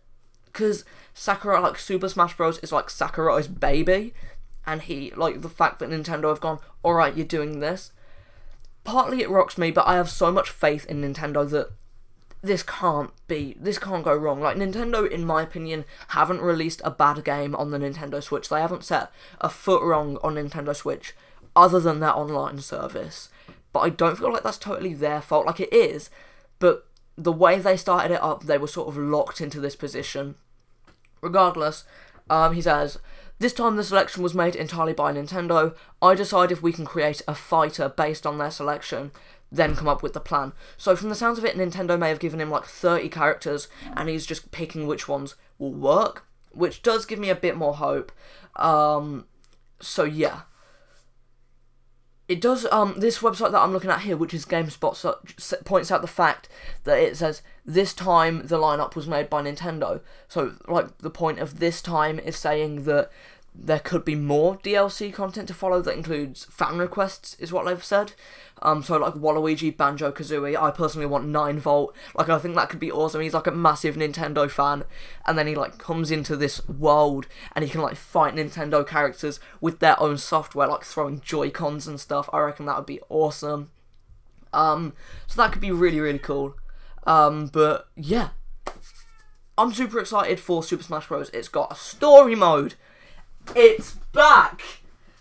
because 0.47 0.85
Sakurai 1.15 1.61
like 1.61 1.79
Super 1.79 2.09
Smash 2.09 2.37
Bros 2.37 2.59
is 2.59 2.73
like 2.73 2.91
Sakurai's 2.91 3.49
baby, 3.49 4.15
and 4.67 4.83
he 4.83 5.11
like 5.17 5.43
the 5.43 5.49
fact 5.49 5.81
that 5.81 5.91
Nintendo 5.91 6.29
have 6.29 6.41
gone, 6.41 6.61
all 6.83 6.95
right, 6.95 7.17
you're 7.17 7.27
doing 7.27 7.59
this. 7.59 7.91
Partly 8.85 9.23
it 9.23 9.31
rocks 9.31 9.59
me, 9.59 9.71
but 9.71 9.87
I 9.87 9.97
have 9.97 10.11
so 10.11 10.31
much 10.31 10.51
faith 10.51 10.87
in 10.87 11.01
Nintendo 11.01 11.49
that 11.51 11.73
this 12.45 12.63
can't 12.63 13.11
be 13.27 13.57
this 13.59 13.79
can't 13.79 14.05
go 14.05 14.15
wrong. 14.15 14.41
Like 14.41 14.57
Nintendo, 14.57 15.11
in 15.11 15.25
my 15.25 15.43
opinion, 15.43 15.87
haven't 16.09 16.43
released 16.43 16.83
a 16.85 16.91
bad 16.91 17.25
game 17.25 17.57
on 17.57 17.71
the 17.71 17.79
Nintendo 17.79 18.23
Switch. 18.23 18.49
They 18.49 18.61
haven't 18.61 18.85
set 18.85 19.11
a 19.41 19.49
foot 19.49 19.83
wrong 19.83 20.19
on 20.23 20.35
Nintendo 20.35 20.77
Switch, 20.77 21.15
other 21.57 21.81
than 21.81 22.01
their 22.01 22.15
online 22.15 22.61
service. 22.61 23.31
But 23.73 23.81
I 23.81 23.89
don't 23.89 24.19
feel 24.19 24.33
like 24.33 24.43
that's 24.43 24.59
totally 24.59 24.93
their 24.93 25.23
fault. 25.23 25.47
Like 25.47 25.59
it 25.59 25.73
is, 25.73 26.11
but 26.59 26.87
the 27.17 27.33
way 27.33 27.59
they 27.59 27.79
started 27.79 28.13
it 28.13 28.23
up, 28.23 28.45
they 28.45 28.59
were 28.59 28.69
sort 28.69 28.89
of 28.89 28.99
locked 28.99 29.41
into 29.41 29.59
this 29.59 29.75
position. 29.75 30.35
Regardless, 31.23 31.85
um, 32.29 32.53
he 32.53 32.61
says 32.61 32.99
this 33.39 33.53
time 33.53 33.77
the 33.77 33.85
selection 33.85 34.23
was 34.23 34.35
made 34.35 34.55
entirely 34.55 34.93
by 34.93 35.13
Nintendo. 35.13 35.75
I 36.01 36.15
decide 36.15 36.53
if 36.53 36.63
we 36.63 36.73
can 36.73 36.85
create 36.85 37.23
a 37.27 37.35
fighter 37.35 37.89
based 37.89 38.27
on 38.27 38.39
their 38.39 38.51
selection, 38.51 39.13
then 39.51 39.77
come 39.77 39.89
up 39.89 40.03
with 40.03 40.13
the 40.13 40.21
plan. 40.21 40.53
So 40.77 40.97
from 40.97 41.09
the 41.09 41.15
sounds 41.15 41.39
of 41.39 41.45
it, 41.45 41.57
Nintendo 41.57 41.99
may 41.99 42.09
have 42.09 42.19
given 42.19 42.41
him 42.41 42.51
like 42.51 42.65
30 42.65 43.09
characters 43.09 43.69
and 43.97 44.09
he's 44.09 44.27
just 44.27 44.51
picking 44.51 44.87
which 44.87 45.09
ones 45.09 45.37
will 45.59 45.73
work, 45.73 46.27
which 46.53 46.83
does 46.83 47.07
give 47.07 47.19
me 47.19 47.31
a 47.31 47.35
bit 47.35 47.57
more 47.57 47.75
hope. 47.75 48.13
Um, 48.57 49.27
so 49.81 50.05
yeah. 50.05 50.43
It 52.27 52.41
does, 52.41 52.67
um, 52.73 52.95
this 52.97 53.19
website 53.19 53.53
that 53.53 53.61
I'm 53.61 53.73
looking 53.73 53.91
at 53.91 54.01
here, 54.01 54.17
which 54.17 54.33
is 54.33 54.47
GameSpot, 54.47 54.97
so, 54.97 55.19
points 55.67 55.93
out 55.93 56.01
the 56.01 56.09
fact 56.09 56.49
that 56.85 56.99
it 56.99 57.19
says 57.19 57.43
this 57.67 57.93
time 57.93 58.47
the 58.47 58.57
lineup 58.57 58.97
was 58.97 59.07
made 59.07 59.29
by 59.29 59.43
Nintendo. 59.43 60.01
So, 60.27 60.55
like, 60.67 60.97
the 60.99 61.11
point 61.11 61.39
of 61.39 61.59
this 61.59 61.83
time 61.83 62.19
is 62.19 62.37
saying 62.37 62.85
that 62.85 63.11
there 63.55 63.79
could 63.79 64.05
be 64.05 64.17
more 64.17 64.57
DLC 64.59 65.13
content 65.13 65.47
to 65.49 65.55
follow 65.55 65.81
that 65.81 65.97
includes 65.97 66.45
fan 66.47 66.77
requests, 66.77 67.35
is 67.39 67.53
what 67.53 67.65
they've 67.65 67.85
said. 67.85 68.13
Um, 68.63 68.83
so 68.83 68.97
like 68.97 69.15
Waluigi, 69.15 69.77
Banjo 69.77 70.11
Kazooie, 70.11 70.61
I 70.61 70.71
personally 70.71 71.07
want 71.07 71.29
Nine 71.29 71.61
Volt. 71.61 71.95
Like 72.17 72.29
I 72.29 72.39
think 72.39 72.57
that 72.57 72.69
could 72.69 72.81
be 72.81 72.91
awesome. 72.91 73.21
He's 73.21 73.35
like 73.35 73.47
a 73.47 73.53
massive 73.53 73.95
Nintendo 73.95 74.51
fan, 74.51 74.85
and 75.27 75.39
then 75.39 75.47
he 75.47 75.55
like 75.55 75.79
comes 75.79 76.11
into 76.11 76.37
this 76.37 76.67
world 76.69 77.27
and 77.55 77.65
he 77.65 77.71
can 77.71 77.81
like 77.81 77.97
fight 77.97 78.35
Nintendo 78.35 78.87
characters 78.87 79.39
with 79.61 79.79
their 79.79 80.01
own 80.01 80.19
software, 80.19 80.69
like 80.69 80.85
throwing 80.85 81.21
Joy 81.21 81.51
Cons 81.51 81.87
and 81.87 82.01
stuff. 82.01 82.29
I 82.33 82.41
reckon 82.41 82.67
that 82.67 82.77
would 82.77 82.87
be 82.87 83.01
awesome. 83.09 83.71
Um, 84.53 84.95
so 85.27 85.41
that 85.43 85.53
could 85.53 85.63
be 85.63 85.73
really 85.73 86.01
really 86.01 86.19
cool. 86.19 86.57
Um, 87.07 87.47
but 87.47 87.89
yeah, 87.95 88.31
I'm 89.57 89.73
super 89.73 90.01
excited 90.01 90.41
for 90.41 90.63
Super 90.63 90.83
Smash 90.83 91.07
Bros. 91.07 91.31
It's 91.33 91.49
got 91.49 91.71
a 91.71 91.77
story 91.77 92.35
mode. 92.35 92.75
It's 93.55 93.93
back. 94.13 94.63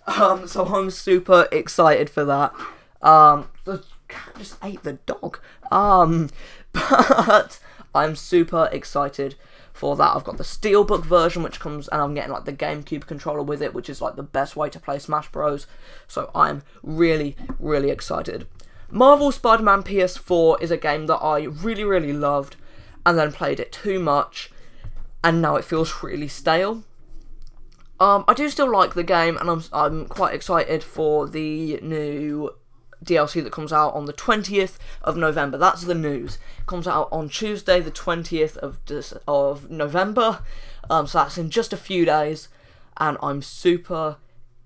Um, 0.07 0.47
so 0.47 0.65
I'm 0.65 0.89
super 0.89 1.47
excited 1.51 2.09
for 2.09 2.25
that. 2.25 2.53
Um, 3.01 3.49
the 3.65 3.83
cat 4.07 4.35
just 4.37 4.57
ate 4.63 4.83
the 4.83 4.93
dog. 5.05 5.39
Um, 5.71 6.29
but 6.73 7.59
I'm 7.93 8.15
super 8.15 8.69
excited 8.71 9.35
for 9.73 9.95
that. 9.95 10.15
I've 10.15 10.23
got 10.23 10.37
the 10.37 10.43
Steelbook 10.43 11.05
version, 11.05 11.43
which 11.43 11.59
comes, 11.59 11.87
and 11.87 12.01
I'm 12.01 12.13
getting 12.13 12.31
like 12.31 12.45
the 12.45 12.53
GameCube 12.53 13.05
controller 13.05 13.43
with 13.43 13.61
it, 13.61 13.73
which 13.73 13.89
is 13.89 14.01
like 14.01 14.15
the 14.15 14.23
best 14.23 14.55
way 14.55 14.69
to 14.69 14.79
play 14.79 14.99
Smash 14.99 15.31
Bros. 15.31 15.67
So 16.07 16.31
I'm 16.33 16.63
really, 16.81 17.35
really 17.59 17.89
excited. 17.89 18.47
Marvel 18.89 19.31
Spider 19.31 19.63
Man 19.63 19.83
PS4 19.83 20.61
is 20.61 20.71
a 20.71 20.77
game 20.77 21.07
that 21.07 21.17
I 21.17 21.43
really, 21.43 21.83
really 21.83 22.13
loved, 22.13 22.55
and 23.05 23.17
then 23.17 23.31
played 23.31 23.59
it 23.59 23.71
too 23.71 23.99
much, 23.99 24.51
and 25.23 25.41
now 25.41 25.55
it 25.55 25.65
feels 25.65 26.03
really 26.03 26.27
stale. 26.27 26.83
Um, 28.03 28.25
I 28.27 28.33
do 28.33 28.49
still 28.49 28.69
like 28.69 28.95
the 28.95 29.03
game, 29.03 29.37
and 29.37 29.49
I'm 29.49 29.63
I'm 29.71 30.07
quite 30.07 30.35
excited 30.35 30.83
for 30.83 31.25
the 31.25 31.79
new 31.81 32.53
DLC 33.01 33.41
that 33.41 33.53
comes 33.53 33.71
out 33.71 33.93
on 33.93 34.07
the 34.07 34.13
20th 34.13 34.77
of 35.01 35.15
November. 35.15 35.57
That's 35.57 35.83
the 35.83 35.95
news. 35.95 36.37
It 36.59 36.65
comes 36.65 36.85
out 36.85 37.07
on 37.13 37.29
Tuesday, 37.29 37.79
the 37.79 37.91
20th 37.91 38.57
of 38.57 38.79
of 39.25 39.71
November. 39.71 40.41
Um, 40.89 41.07
so 41.07 41.19
that's 41.19 41.37
in 41.37 41.49
just 41.49 41.71
a 41.71 41.77
few 41.77 42.03
days, 42.03 42.49
and 42.97 43.17
I'm 43.23 43.41
super 43.41 44.17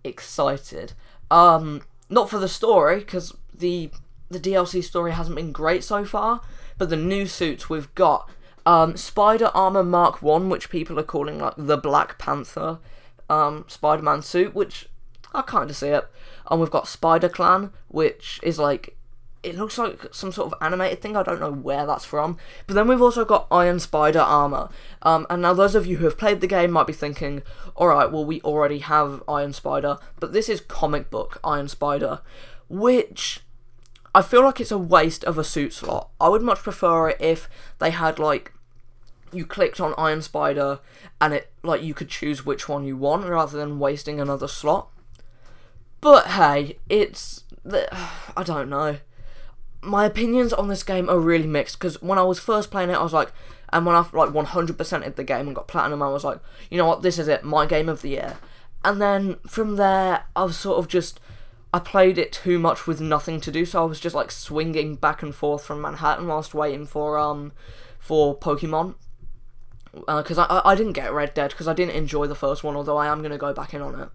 excited. 0.03 0.93
Um, 1.29 1.83
not 2.09 2.31
for 2.31 2.39
the 2.39 2.49
story 2.49 3.01
because 3.01 3.37
the 3.53 3.91
the 4.31 4.39
DLC 4.39 4.83
story 4.83 5.11
hasn't 5.11 5.35
been 5.35 5.51
great 5.51 5.83
so 5.83 6.05
far, 6.05 6.41
but 6.79 6.89
the 6.89 6.95
new 6.95 7.27
suits 7.27 7.69
we've 7.69 7.93
got 7.93 8.31
um, 8.65 8.97
Spider 8.97 9.51
Armor 9.53 9.83
Mark 9.83 10.23
One, 10.23 10.49
which 10.49 10.71
people 10.71 10.99
are 10.99 11.03
calling 11.03 11.37
like 11.37 11.53
the 11.55 11.77
Black 11.77 12.17
Panther 12.17 12.79
um, 13.29 13.65
Spider-Man 13.67 14.21
suit, 14.21 14.55
which 14.55 14.89
I 15.33 15.41
kind 15.41 15.69
of 15.69 15.75
see 15.75 15.89
it. 15.89 16.07
And 16.49 16.59
we've 16.59 16.71
got 16.71 16.87
Spider 16.87 17.29
Clan, 17.29 17.71
which 17.87 18.39
is 18.43 18.57
like 18.57 18.97
it 19.43 19.55
looks 19.55 19.77
like 19.77 20.13
some 20.13 20.31
sort 20.31 20.51
of 20.51 20.57
animated 20.61 21.01
thing. 21.01 21.15
I 21.15 21.23
don't 21.23 21.39
know 21.39 21.51
where 21.51 21.85
that's 21.85 22.05
from. 22.05 22.37
But 22.65 22.73
then 22.73 22.87
we've 22.87 23.01
also 23.01 23.23
got 23.23 23.47
Iron 23.51 23.79
Spider 23.79 24.19
armor. 24.19 24.69
Um, 25.03 25.25
and 25.29 25.41
now 25.41 25.53
those 25.53 25.75
of 25.75 25.85
you 25.85 25.97
who 25.97 26.05
have 26.05 26.17
played 26.17 26.41
the 26.41 26.47
game 26.47 26.71
might 26.71 26.87
be 26.87 26.93
thinking, 26.93 27.43
all 27.75 27.87
right, 27.87 28.11
well 28.11 28.25
we 28.25 28.41
already 28.41 28.79
have 28.79 29.23
Iron 29.27 29.53
Spider, 29.53 29.97
but 30.19 30.33
this 30.33 30.49
is 30.49 30.59
comic 30.59 31.09
book 31.09 31.39
Iron 31.43 31.67
Spider, 31.67 32.21
which 32.67 33.41
I 34.13 34.21
feel 34.21 34.43
like 34.43 34.59
it's 34.59 34.71
a 34.71 34.77
waste 34.77 35.23
of 35.23 35.37
a 35.37 35.43
suit 35.43 35.73
slot. 35.73 36.09
I 36.19 36.29
would 36.29 36.41
much 36.41 36.59
prefer 36.59 37.09
it 37.09 37.17
if 37.21 37.47
they 37.79 37.91
had 37.91 38.19
like 38.19 38.51
you 39.31 39.45
clicked 39.45 39.79
on 39.79 39.93
Iron 39.97 40.21
Spider 40.21 40.79
and 41.19 41.33
it 41.33 41.51
like 41.63 41.81
you 41.81 41.93
could 41.93 42.09
choose 42.09 42.45
which 42.45 42.69
one 42.69 42.85
you 42.85 42.97
want 42.97 43.25
rather 43.25 43.57
than 43.57 43.79
wasting 43.79 44.19
another 44.19 44.47
slot. 44.47 44.89
But 46.01 46.27
hey, 46.27 46.77
it's 46.89 47.43
I 48.37 48.43
don't 48.43 48.69
know. 48.69 48.97
My 49.81 50.05
opinions 50.05 50.53
on 50.53 50.67
this 50.67 50.83
game 50.83 51.09
are 51.09 51.19
really 51.19 51.47
mixed 51.47 51.79
because 51.79 52.01
when 52.01 52.17
I 52.17 52.23
was 52.23 52.39
first 52.39 52.71
playing 52.71 52.89
it, 52.89 52.95
I 52.95 53.03
was 53.03 53.13
like, 53.13 53.31
and 53.69 53.85
when 53.85 53.95
I 53.95 53.99
like 53.99 54.29
100%ed 54.29 55.15
the 55.15 55.23
game 55.23 55.47
and 55.47 55.55
got 55.55 55.67
platinum, 55.67 56.01
I 56.01 56.09
was 56.09 56.23
like, 56.23 56.39
you 56.69 56.77
know 56.77 56.85
what, 56.85 57.01
this 57.01 57.19
is 57.19 57.27
it, 57.27 57.43
my 57.43 57.65
game 57.65 57.89
of 57.89 58.01
the 58.01 58.09
year. 58.09 58.37
And 58.83 59.01
then 59.01 59.35
from 59.45 59.75
there, 59.75 60.23
I 60.35 60.43
was 60.43 60.57
sort 60.57 60.79
of 60.79 60.87
just 60.87 61.19
I 61.73 61.79
played 61.79 62.17
it 62.17 62.31
too 62.31 62.59
much 62.59 62.87
with 62.87 63.01
nothing 63.01 63.41
to 63.41 63.51
do, 63.51 63.65
so 63.65 63.81
I 63.81 63.85
was 63.85 63.99
just 63.99 64.15
like 64.15 64.31
swinging 64.31 64.95
back 64.95 65.21
and 65.21 65.35
forth 65.35 65.63
from 65.63 65.81
Manhattan 65.81 66.27
whilst 66.27 66.53
waiting 66.53 66.85
for 66.85 67.17
um 67.19 67.51
for 67.99 68.37
Pokemon 68.37 68.95
because 70.05 70.37
uh, 70.37 70.45
I, 70.49 70.71
I 70.71 70.75
didn't 70.75 70.93
get 70.93 71.13
Red 71.13 71.33
Dead 71.33 71.51
because 71.51 71.67
I 71.67 71.73
didn't 71.73 71.95
enjoy 71.95 72.27
the 72.27 72.35
first 72.35 72.63
one, 72.63 72.75
although 72.75 72.97
I 72.97 73.07
am 73.07 73.19
going 73.19 73.31
to 73.31 73.37
go 73.37 73.53
back 73.53 73.73
in 73.73 73.81
on 73.81 73.99
it. 73.99 74.09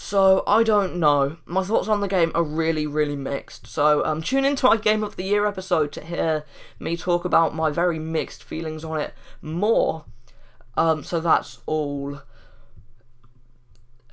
So 0.00 0.44
I 0.46 0.62
don't 0.62 0.96
know. 1.00 1.38
My 1.44 1.64
thoughts 1.64 1.88
on 1.88 2.00
the 2.00 2.06
game 2.06 2.30
are 2.32 2.44
really, 2.44 2.86
really 2.86 3.16
mixed. 3.16 3.66
So 3.66 4.04
um, 4.04 4.22
tune 4.22 4.44
into 4.44 4.66
my 4.66 4.76
Game 4.76 5.02
of 5.02 5.16
the 5.16 5.24
Year 5.24 5.44
episode 5.44 5.90
to 5.92 6.04
hear 6.04 6.44
me 6.78 6.96
talk 6.96 7.24
about 7.24 7.52
my 7.52 7.70
very 7.70 7.98
mixed 7.98 8.44
feelings 8.44 8.84
on 8.84 9.00
it 9.00 9.12
more. 9.42 10.04
Um, 10.76 11.02
so 11.02 11.18
that's 11.18 11.58
all. 11.66 12.20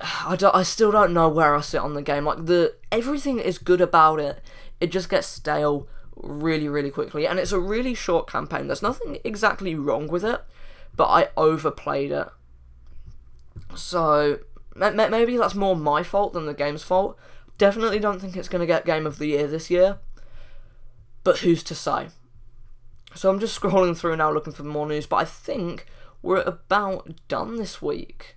I, 0.00 0.34
don't, 0.34 0.56
I 0.56 0.64
still 0.64 0.90
don't 0.90 1.14
know 1.14 1.28
where 1.28 1.54
I 1.54 1.60
sit 1.60 1.80
on 1.80 1.94
the 1.94 2.02
game. 2.02 2.24
Like 2.24 2.46
the 2.46 2.74
everything 2.90 3.38
is 3.38 3.58
good 3.58 3.80
about 3.80 4.18
it. 4.18 4.40
It 4.80 4.88
just 4.88 5.08
gets 5.08 5.28
stale 5.28 5.88
really, 6.16 6.68
really 6.68 6.90
quickly, 6.90 7.28
and 7.28 7.38
it's 7.38 7.52
a 7.52 7.60
really 7.60 7.94
short 7.94 8.28
campaign. 8.28 8.66
There's 8.66 8.82
nothing 8.82 9.18
exactly 9.22 9.76
wrong 9.76 10.08
with 10.08 10.24
it 10.24 10.42
but 10.96 11.06
I 11.06 11.28
overplayed 11.36 12.10
it. 12.10 12.28
So 13.74 14.40
maybe 14.74 15.36
that's 15.36 15.54
more 15.54 15.76
my 15.76 16.02
fault 16.02 16.32
than 16.32 16.46
the 16.46 16.54
game's 16.54 16.82
fault. 16.82 17.18
Definitely 17.58 17.98
don't 17.98 18.20
think 18.20 18.36
it's 18.36 18.48
going 18.48 18.60
to 18.60 18.66
get 18.66 18.84
Game 18.84 19.06
of 19.06 19.18
the 19.18 19.26
Year 19.26 19.46
this 19.46 19.70
year, 19.70 19.98
but 21.24 21.38
who's 21.38 21.62
to 21.64 21.74
say? 21.74 22.08
So 23.14 23.30
I'm 23.30 23.40
just 23.40 23.58
scrolling 23.60 23.96
through 23.96 24.16
now 24.16 24.32
looking 24.32 24.52
for 24.52 24.62
more 24.62 24.86
news, 24.86 25.06
but 25.06 25.16
I 25.16 25.24
think 25.24 25.86
we're 26.22 26.42
about 26.42 27.10
done 27.28 27.56
this 27.56 27.80
week. 27.80 28.36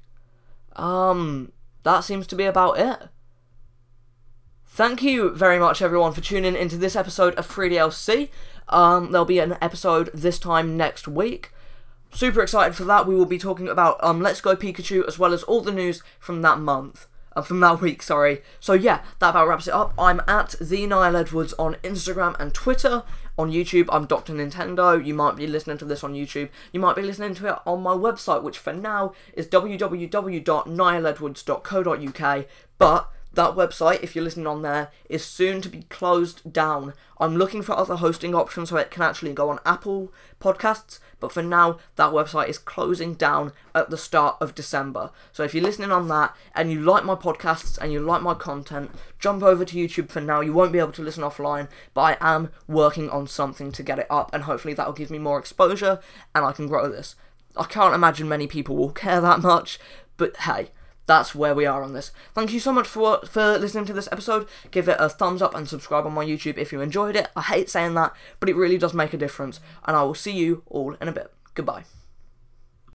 Um, 0.75 1.51
that 1.83 2.01
seems 2.01 2.27
to 2.27 2.35
be 2.35 2.45
about 2.45 2.79
it. 2.79 3.09
Thank 4.65 5.01
you 5.01 5.31
very 5.31 5.59
much, 5.59 5.81
everyone, 5.81 6.13
for 6.13 6.21
tuning 6.21 6.55
into 6.55 6.77
this 6.77 6.95
episode 6.95 7.35
of 7.35 7.45
Free 7.45 7.69
DLC. 7.69 8.29
Um, 8.69 9.11
there'll 9.11 9.25
be 9.25 9.39
an 9.39 9.57
episode 9.61 10.09
this 10.13 10.39
time 10.39 10.77
next 10.77 11.07
week 11.07 11.51
super 12.11 12.41
excited 12.41 12.75
for 12.75 12.83
that. 12.85 13.05
We 13.07 13.15
will 13.15 13.25
be 13.25 13.37
talking 13.37 13.67
about 13.67 14.01
um, 14.03 14.21
Let's 14.21 14.41
Go 14.41 14.55
Pikachu 14.55 15.07
as 15.07 15.19
well 15.19 15.33
as 15.33 15.43
all 15.43 15.61
the 15.61 15.71
news 15.71 16.01
from 16.19 16.41
that 16.41 16.59
month. 16.59 17.07
Uh, 17.35 17.43
from 17.43 17.59
that 17.59 17.79
week, 17.79 18.01
sorry. 18.01 18.41
So 18.59 18.73
yeah, 18.73 19.03
that 19.19 19.29
about 19.29 19.47
wraps 19.47 19.67
it 19.67 19.73
up. 19.73 19.93
I'm 19.97 20.19
at 20.27 20.55
the 20.59 20.85
Niall 20.87 21.15
Edwards 21.15 21.53
on 21.59 21.75
Instagram 21.83 22.35
and 22.39 22.51
Twitter. 22.53 23.03
On 23.37 23.51
YouTube, 23.51 23.87
I'm 23.89 24.05
Dr. 24.05 24.33
Nintendo. 24.33 25.05
You 25.05 25.13
might 25.13 25.37
be 25.37 25.47
listening 25.47 25.77
to 25.77 25.85
this 25.85 26.03
on 26.03 26.13
YouTube. 26.13 26.49
You 26.73 26.81
might 26.81 26.97
be 26.97 27.01
listening 27.01 27.35
to 27.35 27.47
it 27.47 27.55
on 27.65 27.81
my 27.81 27.93
website, 27.93 28.43
which 28.43 28.57
for 28.57 28.73
now 28.73 29.13
is 29.33 29.47
www.nialledwards.co.uk. 29.47 32.45
But 32.77 33.09
that 33.33 33.51
website, 33.51 34.01
if 34.01 34.15
you're 34.15 34.23
listening 34.23 34.47
on 34.47 34.63
there, 34.63 34.89
is 35.09 35.23
soon 35.23 35.61
to 35.61 35.69
be 35.69 35.83
closed 35.83 36.51
down. 36.51 36.93
I'm 37.19 37.35
looking 37.35 37.61
for 37.61 37.77
other 37.77 37.97
hosting 37.97 38.33
options 38.33 38.69
so 38.69 38.77
it 38.77 38.91
can 38.91 39.03
actually 39.03 39.33
go 39.33 39.49
on 39.49 39.59
Apple 39.65 40.11
Podcasts, 40.41 40.99
but 41.19 41.31
for 41.31 41.43
now, 41.43 41.77
that 41.95 42.11
website 42.11 42.47
is 42.47 42.57
closing 42.57 43.13
down 43.13 43.51
at 43.75 43.89
the 43.89 43.97
start 43.97 44.37
of 44.41 44.55
December. 44.55 45.11
So 45.31 45.43
if 45.43 45.53
you're 45.53 45.63
listening 45.63 45.91
on 45.91 46.07
that 46.07 46.35
and 46.55 46.71
you 46.71 46.79
like 46.81 47.03
my 47.03 47.15
podcasts 47.15 47.77
and 47.77 47.91
you 47.91 47.99
like 47.99 48.21
my 48.21 48.33
content, 48.33 48.91
jump 49.19 49.43
over 49.43 49.65
to 49.65 49.75
YouTube 49.75 50.09
for 50.09 50.21
now. 50.21 50.41
You 50.41 50.53
won't 50.53 50.71
be 50.71 50.79
able 50.79 50.93
to 50.93 51.03
listen 51.03 51.23
offline, 51.23 51.67
but 51.93 52.17
I 52.21 52.35
am 52.35 52.51
working 52.67 53.09
on 53.09 53.27
something 53.27 53.71
to 53.73 53.83
get 53.83 53.99
it 53.99 54.07
up, 54.09 54.33
and 54.33 54.43
hopefully 54.43 54.73
that 54.73 54.87
will 54.87 54.93
give 54.93 55.11
me 55.11 55.19
more 55.19 55.39
exposure 55.39 55.99
and 56.33 56.45
I 56.45 56.51
can 56.51 56.67
grow 56.67 56.89
this. 56.89 57.15
I 57.55 57.65
can't 57.65 57.93
imagine 57.93 58.27
many 58.27 58.47
people 58.47 58.75
will 58.75 58.91
care 59.03 59.21
that 59.21 59.41
much, 59.41 59.77
but 60.17 60.35
hey, 60.37 60.71
that's 61.09 61.33
where 61.33 61.55
we 61.55 61.65
are 61.65 61.81
on 61.81 61.93
this. 61.93 62.11
Thank 62.35 62.53
you 62.53 62.59
so 62.59 62.71
much 62.71 62.85
for 62.87 63.19
for 63.25 63.57
listening 63.57 63.85
to 63.85 63.93
this 63.93 64.07
episode. 64.11 64.47
Give 64.69 64.87
it 64.87 64.97
a 64.99 65.09
thumbs 65.09 65.41
up 65.41 65.55
and 65.55 65.67
subscribe 65.67 66.05
on 66.05 66.13
my 66.13 66.23
YouTube 66.23 66.59
if 66.59 66.71
you 66.71 66.81
enjoyed 66.81 67.15
it. 67.15 67.29
I 67.35 67.41
hate 67.41 67.67
saying 67.67 67.95
that, 67.95 68.13
but 68.39 68.47
it 68.47 68.55
really 68.55 68.77
does 68.77 68.93
make 68.93 69.11
a 69.11 69.17
difference. 69.17 69.59
And 69.85 69.97
I 69.97 70.03
will 70.03 70.13
see 70.13 70.33
you 70.33 70.61
all 70.67 70.93
in 71.01 71.07
a 71.07 71.11
bit. 71.11 71.33
Goodbye. 71.55 71.85